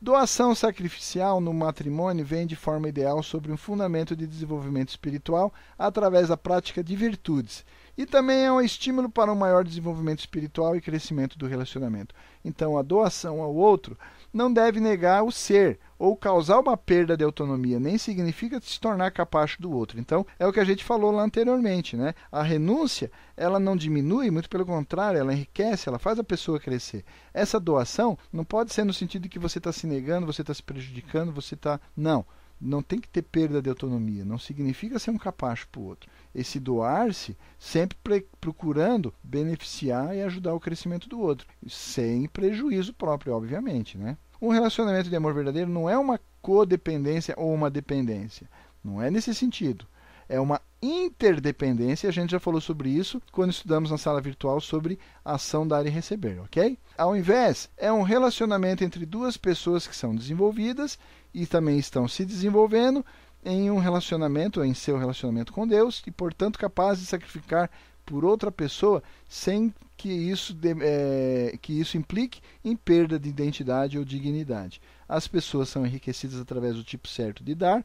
[0.00, 6.28] Doação sacrificial no matrimônio vem de forma ideal sobre um fundamento de desenvolvimento espiritual através
[6.28, 7.66] da prática de virtudes.
[7.96, 12.14] E também é um estímulo para um maior desenvolvimento espiritual e crescimento do relacionamento.
[12.44, 13.98] Então, a doação ao outro
[14.32, 19.10] não deve negar o ser ou causar uma perda de autonomia, nem significa se tornar
[19.10, 19.98] capacho do outro.
[19.98, 22.14] Então, é o que a gente falou lá anteriormente, né?
[22.30, 27.04] A renúncia, ela não diminui, muito pelo contrário, ela enriquece, ela faz a pessoa crescer.
[27.34, 30.54] Essa doação não pode ser no sentido de que você está se negando, você está
[30.54, 31.80] se prejudicando, você está.
[31.96, 32.24] Não.
[32.60, 36.10] Não tem que ter perda de autonomia, não significa ser um capacho para o outro.
[36.34, 43.96] Esse doar-se sempre procurando beneficiar e ajudar o crescimento do outro, sem prejuízo próprio, obviamente,
[43.96, 44.16] né?
[44.40, 48.48] Um relacionamento de amor verdadeiro não é uma codependência ou uma dependência.
[48.82, 49.86] Não é nesse sentido.
[50.28, 54.98] É uma interdependência, a gente já falou sobre isso quando estudamos na sala virtual sobre
[55.24, 56.78] ação dar e receber, ok?
[56.96, 60.98] Ao invés, é um relacionamento entre duas pessoas que são desenvolvidas
[61.34, 63.04] e também estão se desenvolvendo
[63.44, 67.70] em um relacionamento, em seu relacionamento com Deus, e portanto capazes de sacrificar
[68.04, 74.04] por outra pessoa sem que isso, é, que isso implique em perda de identidade ou
[74.04, 74.80] dignidade.
[75.08, 77.84] As pessoas são enriquecidas através do tipo certo de dar,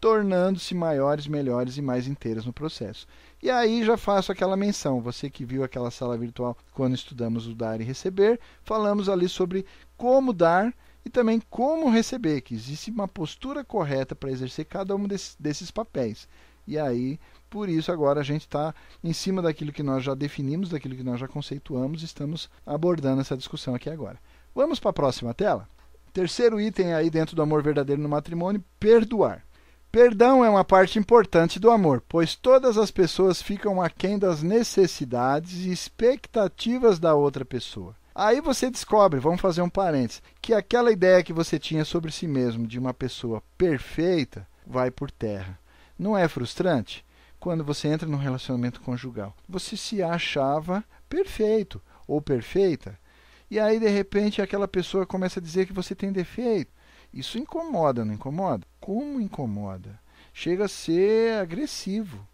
[0.00, 3.06] tornando-se maiores, melhores e mais inteiras no processo.
[3.42, 7.54] E aí já faço aquela menção, você que viu aquela sala virtual quando estudamos o
[7.54, 9.64] dar e receber, falamos ali sobre
[9.96, 10.74] como dar
[11.04, 15.70] e também como receber, que existe uma postura correta para exercer cada um desses, desses
[15.70, 16.28] papéis.
[16.66, 17.18] E aí
[17.54, 21.04] por isso, agora a gente está em cima daquilo que nós já definimos, daquilo que
[21.04, 24.18] nós já conceituamos, estamos abordando essa discussão aqui agora.
[24.52, 25.68] Vamos para a próxima tela?
[26.12, 29.43] Terceiro item aí dentro do amor verdadeiro no matrimônio: perdoar.
[29.94, 35.64] Perdão é uma parte importante do amor, pois todas as pessoas ficam aquém das necessidades
[35.64, 37.94] e expectativas da outra pessoa.
[38.12, 42.26] Aí você descobre, vamos fazer um parênteses, que aquela ideia que você tinha sobre si
[42.26, 45.56] mesmo de uma pessoa perfeita vai por terra.
[45.96, 47.04] Não é frustrante?
[47.38, 49.32] quando você entra num relacionamento conjugal.
[49.48, 52.98] Você se achava perfeito ou perfeita,
[53.50, 56.72] e aí de repente aquela pessoa começa a dizer que você tem defeito.
[57.14, 58.66] Isso incomoda, não incomoda?
[58.80, 60.00] Como incomoda?
[60.32, 62.26] Chega a ser agressivo.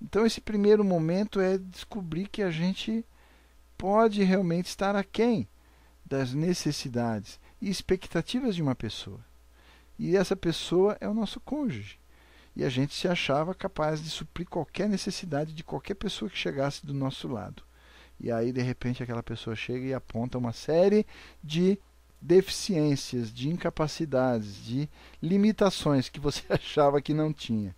[0.00, 3.04] Então esse primeiro momento é descobrir que a gente
[3.76, 5.48] pode realmente estar aquém
[6.06, 9.18] das necessidades e expectativas de uma pessoa.
[9.98, 11.98] E essa pessoa é o nosso cônjuge
[12.54, 16.86] e a gente se achava capaz de suprir qualquer necessidade de qualquer pessoa que chegasse
[16.86, 17.64] do nosso lado.
[18.20, 21.06] E aí, de repente, aquela pessoa chega e aponta uma série
[21.42, 21.78] de
[22.20, 24.88] deficiências, de incapacidades, de
[25.22, 27.74] limitações que você achava que não tinha.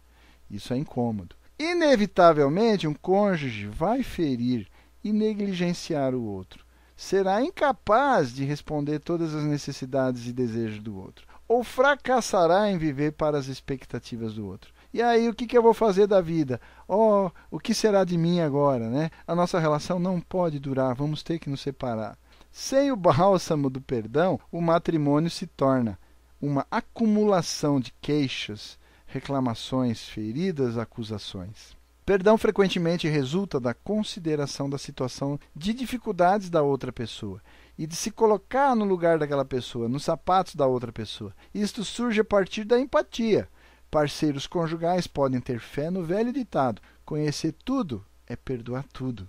[0.50, 1.36] Isso é incômodo.
[1.58, 4.66] Inevitavelmente, um cônjuge vai ferir
[5.04, 6.64] e negligenciar o outro.
[6.96, 13.10] Será incapaz de responder todas as necessidades e desejos do outro ou fracassará em viver
[13.10, 14.72] para as expectativas do outro.
[14.94, 16.60] E aí, o que, eu vou fazer da vida?
[16.86, 18.88] Oh, o que será de mim agora?
[18.88, 19.10] Né?
[19.26, 22.16] A nossa relação não pode durar, vamos ter que nos separar.
[22.50, 25.98] Sem o bálsamo do perdão, o matrimônio se torna
[26.40, 31.76] uma acumulação de queixas, reclamações, feridas, acusações.
[32.04, 37.40] Perdão frequentemente resulta da consideração da situação de dificuldades da outra pessoa
[37.78, 41.32] e de se colocar no lugar daquela pessoa, nos sapatos da outra pessoa.
[41.54, 43.48] Isto surge a partir da empatia.
[43.90, 49.28] Parceiros conjugais podem ter fé no velho ditado: conhecer tudo é perdoar tudo.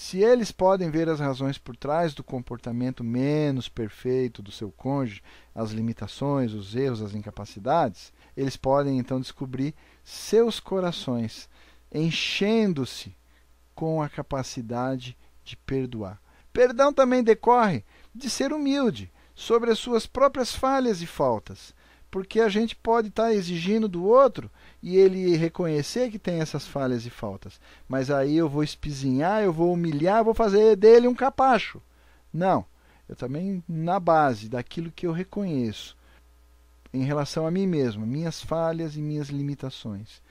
[0.00, 5.20] Se eles podem ver as razões por trás do comportamento menos perfeito do seu cônjuge,
[5.52, 9.74] as limitações, os erros, as incapacidades, eles podem então descobrir
[10.04, 11.48] seus corações
[11.92, 13.12] enchendo-se
[13.74, 16.22] com a capacidade de perdoar.
[16.52, 17.84] Perdão também decorre
[18.14, 21.74] de ser humilde sobre as suas próprias falhas e faltas,
[22.10, 24.50] porque a gente pode estar tá exigindo do outro
[24.82, 29.52] e ele reconhecer que tem essas falhas e faltas, mas aí eu vou espizinhar, eu
[29.52, 31.82] vou humilhar, vou fazer dele um capacho.
[32.32, 32.64] Não,
[33.08, 35.96] eu também na base daquilo que eu reconheço
[36.92, 40.22] em relação a mim mesmo, minhas falhas e minhas limitações.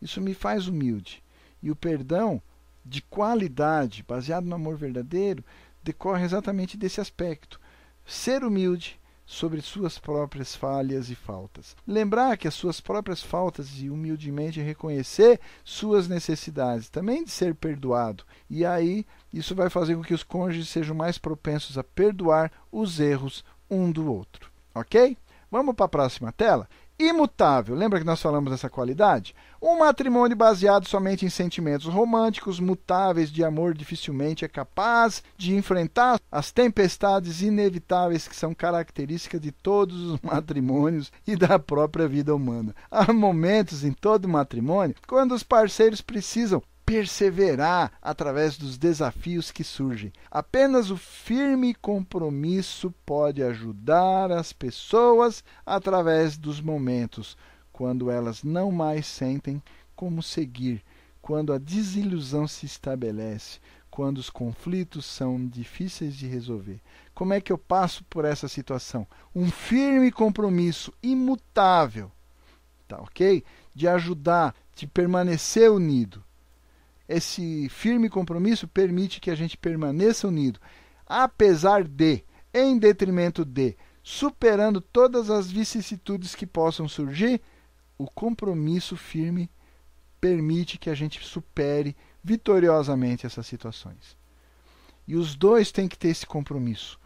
[0.00, 1.22] Isso me faz humilde.
[1.62, 2.40] E o perdão
[2.84, 5.44] de qualidade, baseado no amor verdadeiro,
[5.82, 7.60] decorre exatamente desse aspecto.
[8.04, 11.76] Ser humilde sobre suas próprias falhas e faltas.
[11.86, 18.24] Lembrar que as suas próprias faltas e humildemente reconhecer suas necessidades, também de ser perdoado.
[18.48, 23.00] E aí isso vai fazer com que os cônjuges sejam mais propensos a perdoar os
[23.00, 24.50] erros um do outro.
[24.74, 25.16] Ok?
[25.50, 26.68] Vamos para a próxima tela?
[26.98, 27.74] Imutável.
[27.74, 29.34] Lembra que nós falamos dessa qualidade?
[29.60, 36.20] Um matrimônio baseado somente em sentimentos românticos, mutáveis de amor, dificilmente é capaz de enfrentar
[36.30, 42.74] as tempestades inevitáveis que são características de todos os matrimônios e da própria vida humana.
[42.90, 50.12] Há momentos em todo matrimônio quando os parceiros precisam perseverar através dos desafios que surgem.
[50.30, 57.36] Apenas o firme compromisso pode ajudar as pessoas através dos momentos
[57.72, 59.60] quando elas não mais sentem
[59.96, 60.84] como seguir,
[61.20, 63.58] quando a desilusão se estabelece,
[63.90, 66.80] quando os conflitos são difíceis de resolver.
[67.14, 69.06] Como é que eu passo por essa situação?
[69.34, 72.12] Um firme compromisso imutável,
[72.86, 73.42] tá OK?
[73.74, 76.23] De ajudar, de permanecer unido
[77.08, 80.58] esse firme compromisso permite que a gente permaneça unido,
[81.06, 87.40] apesar de, em detrimento de, superando todas as vicissitudes que possam surgir,
[87.98, 89.50] o compromisso firme
[90.20, 94.16] permite que a gente supere vitoriosamente essas situações.
[95.06, 96.98] E os dois têm que ter esse compromisso.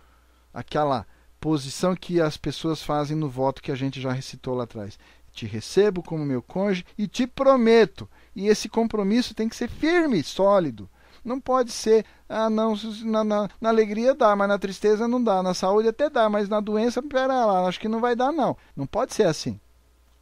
[0.54, 1.04] Aquela
[1.40, 4.98] posição que as pessoas fazem no voto que a gente já recitou lá atrás.
[5.32, 8.08] Te recebo como meu cônjuge e te prometo
[8.38, 10.88] e esse compromisso tem que ser firme, sólido.
[11.24, 15.42] Não pode ser, ah, não, na, na, na, alegria dá, mas na tristeza não dá.
[15.42, 18.56] Na saúde até dá, mas na doença, pera lá, acho que não vai dar, não.
[18.76, 19.58] Não pode ser assim.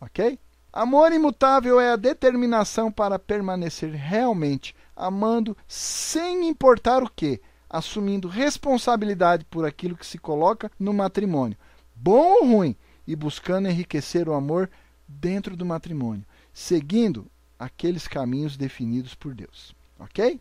[0.01, 0.39] Ok?
[0.73, 7.39] Amor imutável é a determinação para permanecer realmente amando sem importar o que,
[7.69, 11.59] assumindo responsabilidade por aquilo que se coloca no matrimônio,
[11.95, 12.75] bom ou ruim,
[13.07, 14.71] e buscando enriquecer o amor
[15.07, 19.75] dentro do matrimônio, seguindo aqueles caminhos definidos por Deus.
[19.99, 20.41] Ok?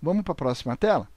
[0.00, 1.08] Vamos para a próxima tela?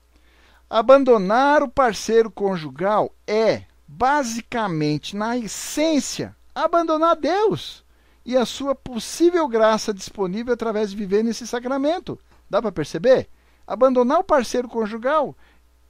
[0.68, 7.84] Abandonar o parceiro conjugal é, basicamente, na essência, abandonar Deus
[8.24, 12.18] e a sua possível graça disponível através de viver nesse sacramento.
[12.48, 13.28] Dá para perceber?
[13.66, 15.34] Abandonar o parceiro conjugal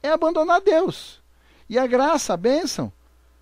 [0.02, 1.20] é abandonar Deus.
[1.68, 2.92] E a graça, a bênção,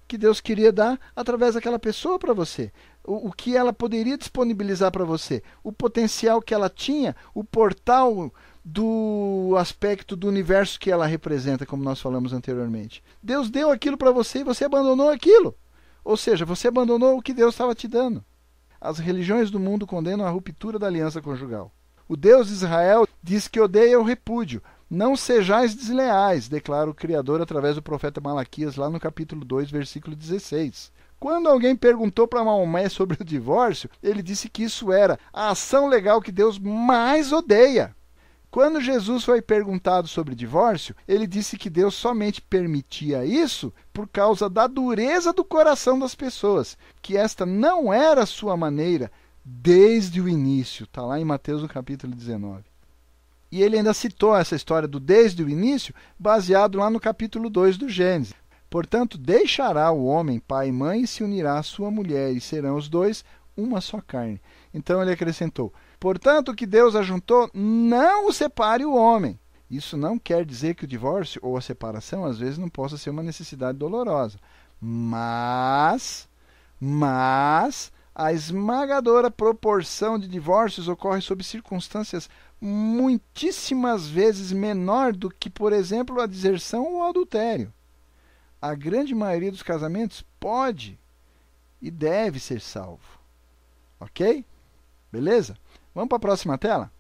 [0.08, 2.72] que Deus queria dar através daquela pessoa para você.
[3.07, 5.42] O, o, que ela poderia disponibilizar para você.
[5.62, 8.32] O potencial que ela tinha, o portal
[8.64, 13.02] do aspecto do universo que ela representa, como nós falamos anteriormente.
[13.22, 15.54] Deus deu aquilo para você e você abandonou aquilo.
[16.04, 18.24] Ou seja, você abandonou o que Deus estava te dando.
[18.80, 21.72] As religiões do mundo condenam a ruptura da aliança conjugal.
[22.09, 27.40] O Deus de Israel diz que odeia o repúdio, não sejais desleais, declara o Criador
[27.40, 30.92] através do profeta Malaquias, lá no capítulo 2, versículo 16.
[31.18, 35.88] Quando alguém perguntou para Maomé sobre o divórcio, ele disse que isso era a ação
[35.88, 37.94] legal que Deus mais odeia.
[38.50, 44.48] Quando Jesus foi perguntado sobre divórcio, ele disse que Deus somente permitia isso por causa
[44.48, 49.10] da dureza do coração das pessoas, que esta não era a sua maneira
[49.44, 50.84] desde o início.
[50.84, 52.64] Está lá em Mateus no capítulo 19.
[53.52, 57.76] E ele ainda citou essa história do desde o início, baseado lá no capítulo 2
[57.76, 58.34] do Gênesis.
[58.68, 62.76] Portanto, deixará o homem pai e mãe e se unirá à sua mulher, e serão
[62.76, 63.24] os dois
[63.56, 64.40] uma só carne.
[64.74, 69.38] Então ele acrescentou: Portanto, o que Deus ajuntou, não o separe o homem.
[69.70, 73.10] Isso não quer dizer que o divórcio ou a separação às vezes não possa ser
[73.10, 74.38] uma necessidade dolorosa.
[74.80, 76.28] Mas,
[76.78, 85.72] mas a esmagadora proporção de divórcios ocorre sob circunstâncias muitíssimas vezes menor do que, por
[85.72, 87.72] exemplo, a deserção ou o adultério.
[88.66, 90.98] A grande maioria dos casamentos pode
[91.80, 93.20] e deve ser salvo.
[94.00, 94.44] Ok?
[95.12, 95.56] Beleza?
[95.94, 96.90] Vamos para a próxima tela?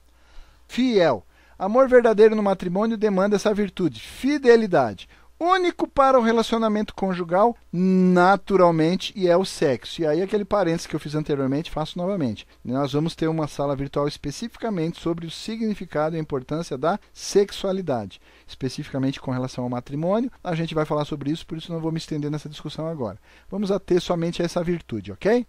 [0.68, 1.26] Fiel.
[1.58, 5.08] Amor verdadeiro no matrimônio demanda essa virtude, fidelidade
[5.38, 10.02] único para o relacionamento conjugal, naturalmente, e é o sexo.
[10.02, 12.46] E aí, aquele parênteses que eu fiz anteriormente, faço novamente.
[12.64, 18.20] Nós vamos ter uma sala virtual especificamente sobre o significado e a importância da sexualidade,
[18.46, 20.30] especificamente com relação ao matrimônio.
[20.42, 23.18] A gente vai falar sobre isso, por isso não vou me estender nessa discussão agora.
[23.50, 25.46] Vamos a ter somente essa virtude, ok?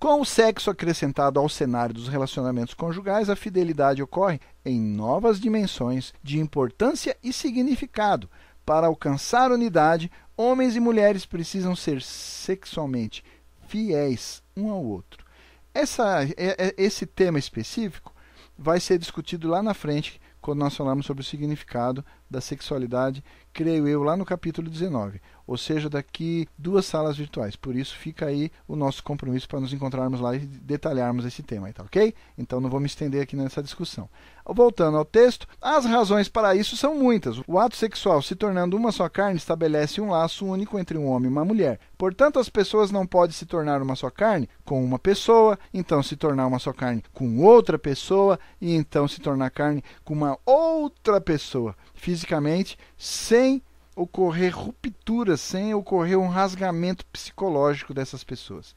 [0.00, 6.14] Com o sexo acrescentado ao cenário dos relacionamentos conjugais, a fidelidade ocorre em novas dimensões
[6.22, 8.26] de importância e significado,
[8.70, 13.24] para alcançar unidade, homens e mulheres precisam ser sexualmente
[13.66, 15.26] fiéis um ao outro.
[15.74, 18.14] Essa, é, é, esse tema específico
[18.56, 23.88] vai ser discutido lá na frente, quando nós falamos sobre o significado da sexualidade, creio
[23.88, 25.20] eu, lá no capítulo 19
[25.50, 27.56] ou seja, daqui duas salas virtuais.
[27.56, 31.66] Por isso fica aí o nosso compromisso para nos encontrarmos lá e detalharmos esse tema,
[31.66, 32.14] aí, tá ok?
[32.38, 34.08] Então não vou me estender aqui nessa discussão.
[34.46, 37.42] Voltando ao texto, as razões para isso são muitas.
[37.48, 41.28] O ato sexual se tornando uma só carne estabelece um laço único entre um homem
[41.28, 41.80] e uma mulher.
[41.98, 46.14] Portanto, as pessoas não podem se tornar uma só carne com uma pessoa, então se
[46.14, 51.20] tornar uma só carne com outra pessoa e então se tornar carne com uma outra
[51.20, 51.74] pessoa,
[52.20, 53.62] fisicamente, sem
[53.96, 58.74] ocorrer rupturas, sem ocorrer um rasgamento psicológico dessas pessoas.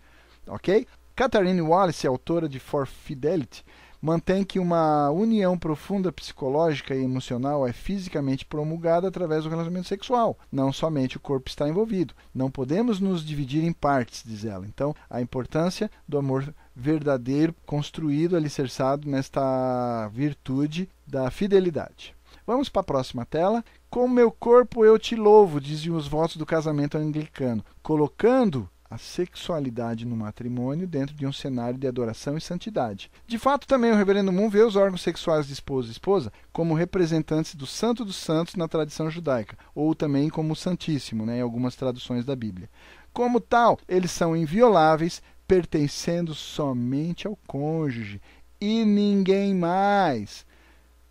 [0.47, 0.87] Ok?
[1.15, 3.63] Catherine Wallace, autora de For Fidelity,
[4.01, 10.37] mantém que uma união profunda psicológica e emocional é fisicamente promulgada através do relacionamento sexual.
[10.51, 12.13] Não somente o corpo está envolvido.
[12.33, 14.65] Não podemos nos dividir em partes, diz ela.
[14.65, 22.15] Então, a importância do amor verdadeiro, construído, alicerçado nesta virtude da fidelidade.
[22.45, 23.63] Vamos para a próxima tela.
[23.89, 30.05] Com meu corpo eu te louvo, diziam os votos do casamento anglicano, colocando a sexualidade
[30.05, 33.09] no matrimônio dentro de um cenário de adoração e santidade.
[33.25, 36.75] De fato, também o reverendo Moon vê os órgãos sexuais de esposo e esposa como
[36.75, 41.75] representantes do santo dos santos na tradição judaica, ou também como santíssimo, né, em algumas
[41.75, 42.69] traduções da Bíblia.
[43.11, 48.21] Como tal, eles são invioláveis, pertencendo somente ao cônjuge
[48.61, 50.45] e ninguém mais.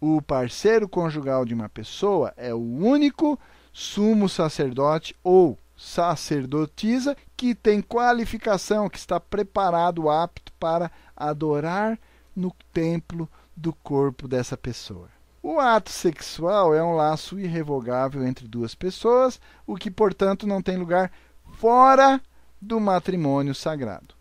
[0.04, 3.38] O parceiro conjugal de uma pessoa é o único
[3.72, 11.96] sumo sacerdote ou sacerdotisa que tem qualificação, que está preparado, apto para adorar
[12.34, 15.08] no templo do corpo dessa pessoa.
[15.40, 20.76] O ato sexual é um laço irrevogável entre duas pessoas, o que, portanto, não tem
[20.76, 21.12] lugar
[21.52, 22.20] fora
[22.60, 24.16] do matrimônio sagrado.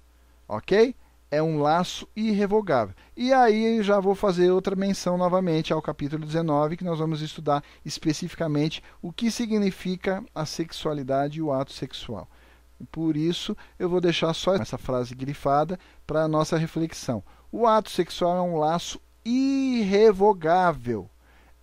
[0.47, 0.95] Ok?
[1.31, 2.93] É um laço irrevogável.
[3.15, 7.63] E aí já vou fazer outra menção novamente ao capítulo 19, que nós vamos estudar
[7.85, 12.29] especificamente o que significa a sexualidade e o ato sexual.
[12.91, 17.23] Por isso, eu vou deixar só essa frase grifada para a nossa reflexão.
[17.49, 21.09] O ato sexual é um laço irrevogável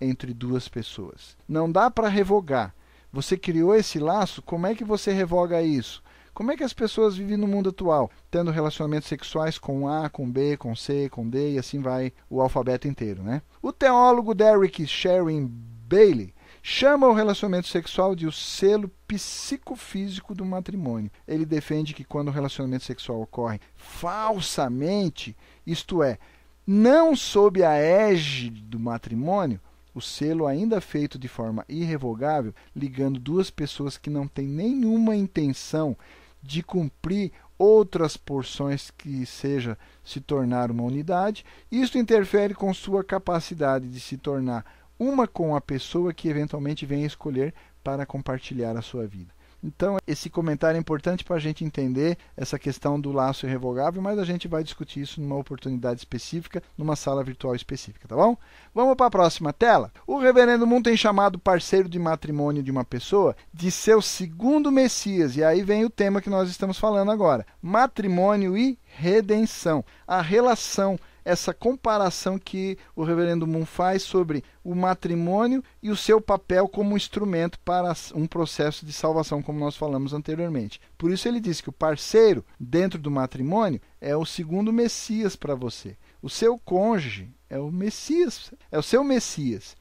[0.01, 1.37] entre duas pessoas.
[1.47, 2.75] Não dá para revogar.
[3.12, 6.03] Você criou esse laço, como é que você revoga isso?
[6.39, 10.30] Como é que as pessoas vivem no mundo atual, tendo relacionamentos sexuais com A, com
[10.30, 13.43] B, com C, com D e assim vai o alfabeto inteiro, né?
[13.61, 15.49] O teólogo Derek Sharon
[15.89, 16.32] Bailey
[16.62, 21.11] chama o relacionamento sexual de o selo psicofísico do matrimônio.
[21.26, 25.36] Ele defende que quando o relacionamento sexual ocorre falsamente,
[25.66, 26.20] isto é,
[26.64, 29.61] não sob a égide do matrimônio,
[29.93, 35.97] o selo ainda feito de forma irrevogável, ligando duas pessoas que não têm nenhuma intenção
[36.43, 43.89] de cumprir outras porções que seja se tornar uma unidade, isto interfere com sua capacidade
[43.89, 44.64] de se tornar
[44.99, 49.38] uma com a pessoa que eventualmente venha escolher para compartilhar a sua vida.
[49.63, 54.19] Então, esse comentário é importante para a gente entender essa questão do laço irrevogável, mas
[54.19, 58.37] a gente vai discutir isso numa oportunidade específica, numa sala virtual específica, tá bom?
[58.73, 59.93] Vamos para a próxima tela.
[60.07, 65.37] O reverendo Moon tem chamado parceiro de matrimônio de uma pessoa de seu segundo Messias,
[65.37, 69.85] e aí vem o tema que nós estamos falando agora: matrimônio e redenção.
[70.07, 70.99] A relação
[71.29, 76.97] essa comparação que o reverendo Moon faz sobre o matrimônio e o seu papel como
[76.97, 80.81] instrumento para um processo de salvação, como nós falamos anteriormente.
[80.97, 85.55] Por isso ele diz que o parceiro dentro do matrimônio é o segundo Messias para
[85.55, 85.99] você.
[86.22, 89.76] O seu cônjuge é o Messias, é o seu Messias.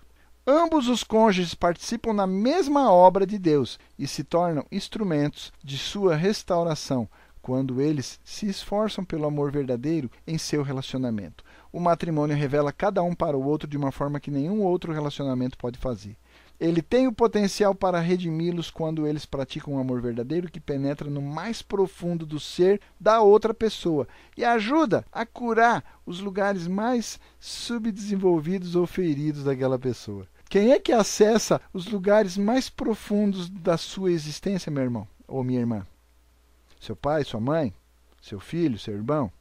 [0.46, 6.14] Ambos os cônjuges participam na mesma obra de Deus e se tornam instrumentos de sua
[6.14, 7.08] restauração,
[7.48, 11.46] quando eles se esforçam pelo amor verdadeiro em seu relacionamento.
[11.72, 15.58] O matrimônio revela cada um para o outro de uma forma que nenhum outro relacionamento
[15.58, 16.18] pode fazer.
[16.60, 21.22] Ele tem o potencial para redimi-los quando eles praticam um amor verdadeiro que penetra no
[21.22, 28.76] mais profundo do ser da outra pessoa e ajuda a curar os lugares mais subdesenvolvidos
[28.76, 30.28] ou feridos daquela pessoa.
[30.50, 35.62] Quem é que acessa os lugares mais profundos da sua existência, meu irmão ou minha
[35.62, 35.86] irmã?
[36.80, 37.74] Seu pai, sua mãe,
[38.22, 39.32] seu filho, seu irmão.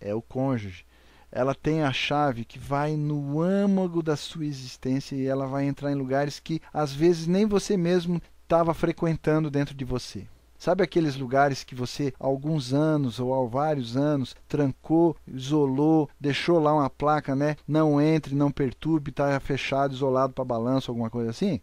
[0.00, 0.84] É o cônjuge.
[1.30, 5.90] Ela tem a chave que vai no âmago da sua existência e ela vai entrar
[5.90, 10.26] em lugares que às vezes nem você mesmo estava frequentando dentro de você.
[10.58, 16.60] Sabe aqueles lugares que você, há alguns anos ou há vários anos, trancou, isolou, deixou
[16.60, 17.56] lá uma placa, né?
[17.66, 21.60] Não entre, não perturbe, está fechado, isolado para balanço, alguma coisa assim?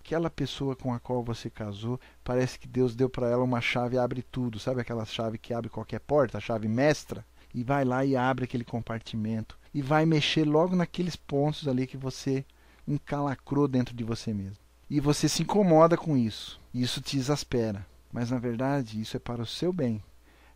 [0.00, 3.98] Aquela pessoa com a qual você casou, parece que Deus deu para ela uma chave
[3.98, 4.58] abre tudo.
[4.58, 7.24] Sabe aquela chave que abre qualquer porta, a chave mestra?
[7.54, 9.58] E vai lá e abre aquele compartimento.
[9.72, 12.44] E vai mexer logo naqueles pontos ali que você
[12.88, 14.58] encalacrou dentro de você mesmo.
[14.88, 16.60] E você se incomoda com isso.
[16.72, 17.86] E isso te exaspera.
[18.12, 20.02] Mas na verdade, isso é para o seu bem.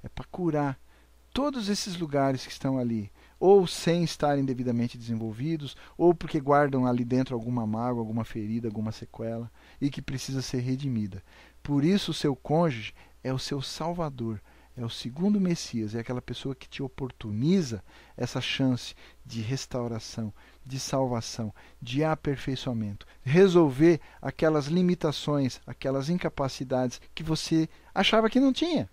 [0.03, 0.79] É para curar
[1.33, 3.11] todos esses lugares que estão ali,
[3.47, 8.91] ou sem estarem devidamente desenvolvidos, ou porque guardam ali dentro alguma mágoa, alguma ferida, alguma
[8.91, 11.23] sequela e que precisa ser redimida.
[11.63, 14.41] Por isso, o seu cônjuge é o seu salvador,
[14.75, 17.85] é o segundo Messias, é aquela pessoa que te oportuniza
[18.17, 18.95] essa chance
[19.27, 20.33] de restauração,
[20.65, 21.53] de salvação,
[21.83, 28.89] de aperfeiçoamento, resolver aquelas limitações, aquelas incapacidades que você achava que não tinha,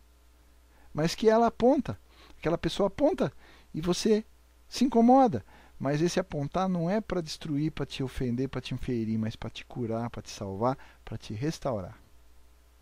[0.93, 1.97] mas que ela aponta,
[2.37, 3.31] aquela pessoa aponta
[3.73, 4.25] e você
[4.71, 5.43] se incomoda.
[5.77, 9.49] Mas esse apontar não é para destruir, para te ofender, para te inferir, mas para
[9.49, 11.97] te curar, para te salvar, para te restaurar.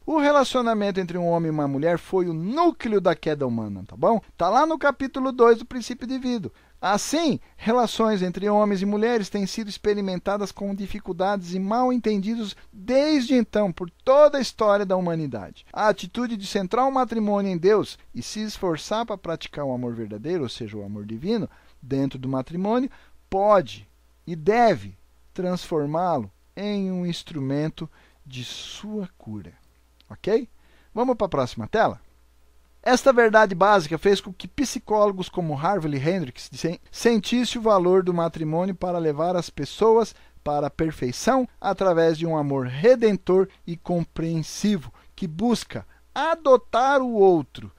[0.05, 3.95] O relacionamento entre um homem e uma mulher foi o núcleo da queda humana, tá
[3.95, 4.19] bom?
[4.35, 6.51] Tá lá no capítulo 2 do princípio de vida.
[6.81, 13.35] Assim, relações entre homens e mulheres têm sido experimentadas com dificuldades e mal entendidos desde
[13.35, 15.65] então por toda a história da humanidade.
[15.71, 19.93] A atitude de centrar o matrimônio em Deus e se esforçar para praticar o amor
[19.93, 21.49] verdadeiro, ou seja, o amor divino,
[21.81, 22.89] dentro do matrimônio,
[23.29, 23.87] pode
[24.25, 24.97] e deve
[25.33, 27.89] transformá-lo em um instrumento
[28.25, 29.53] de sua cura.
[30.09, 30.49] Ok?
[30.93, 32.01] Vamos para a próxima tela?
[32.81, 36.49] Esta verdade básica fez com que psicólogos como Harvey Hendricks
[36.91, 42.37] sentissem o valor do matrimônio para levar as pessoas para a perfeição através de um
[42.37, 45.85] amor redentor e compreensivo que busca
[46.15, 47.71] adotar o outro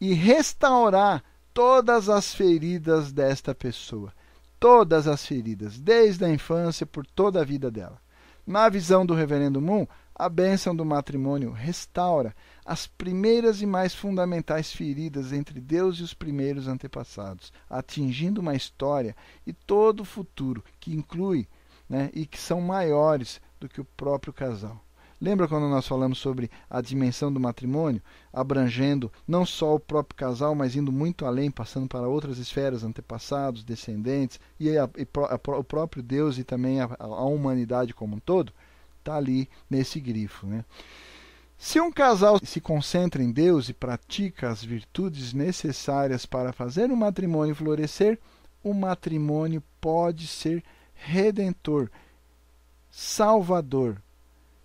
[0.00, 1.24] e restaurar
[1.56, 4.12] todas as feridas desta pessoa.
[4.60, 7.98] Todas as feridas, desde a infância por toda a vida dela.
[8.46, 14.70] Na visão do Reverendo Moon, a bênção do matrimônio restaura as primeiras e mais fundamentais
[14.70, 19.16] feridas entre Deus e os primeiros antepassados, atingindo uma história
[19.46, 21.48] e todo o futuro que inclui
[21.88, 24.85] né, e que são maiores do que o próprio casal.
[25.20, 28.02] Lembra quando nós falamos sobre a dimensão do matrimônio,
[28.32, 33.64] abrangendo não só o próprio casal, mas indo muito além, passando para outras esferas, antepassados,
[33.64, 38.20] descendentes, e, a, e a, o próprio Deus e também a, a humanidade como um
[38.20, 38.52] todo?
[39.06, 40.46] está ali nesse grifo.
[40.46, 40.64] Né?
[41.56, 46.96] Se um casal se concentra em Deus e pratica as virtudes necessárias para fazer o
[46.96, 48.18] matrimônio florescer,
[48.62, 50.62] o matrimônio pode ser
[50.92, 51.88] redentor,
[52.90, 54.02] salvador,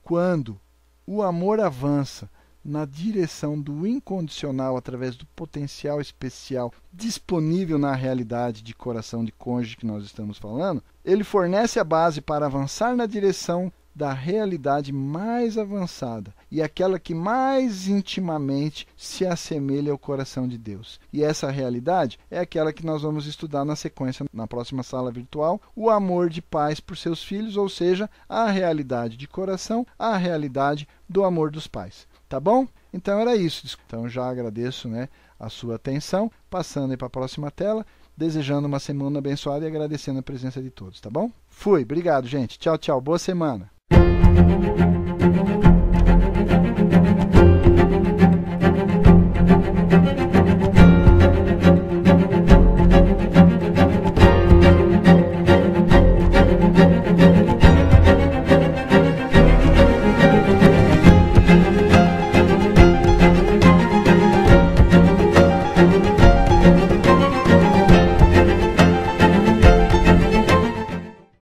[0.04, 0.60] quando
[1.06, 2.30] o amor avança
[2.64, 9.78] na direção do incondicional através do potencial especial disponível na realidade de coração de cônjuge
[9.78, 15.58] que nós estamos falando, ele fornece a base para avançar na direção da realidade mais
[15.58, 21.00] avançada e aquela que mais intimamente se assemelha ao coração de Deus.
[21.12, 25.62] E essa realidade é aquela que nós vamos estudar na sequência na próxima sala virtual,
[25.76, 30.88] o amor de pais por seus filhos, ou seja, a realidade de coração, a realidade
[31.08, 32.08] do amor dos pais.
[32.28, 32.68] Tá bom?
[32.94, 33.78] Então era isso.
[33.86, 35.10] Então já agradeço, né,
[35.40, 37.86] a sua atenção, passando para a próxima tela,
[38.16, 41.32] desejando uma semana abençoada e agradecendo a presença de todos, tá bom?
[41.50, 42.60] Fui, obrigado, gente.
[42.60, 43.02] Tchau, tchau.
[43.02, 43.70] Boa semana.
[43.92, 45.01] Thank you.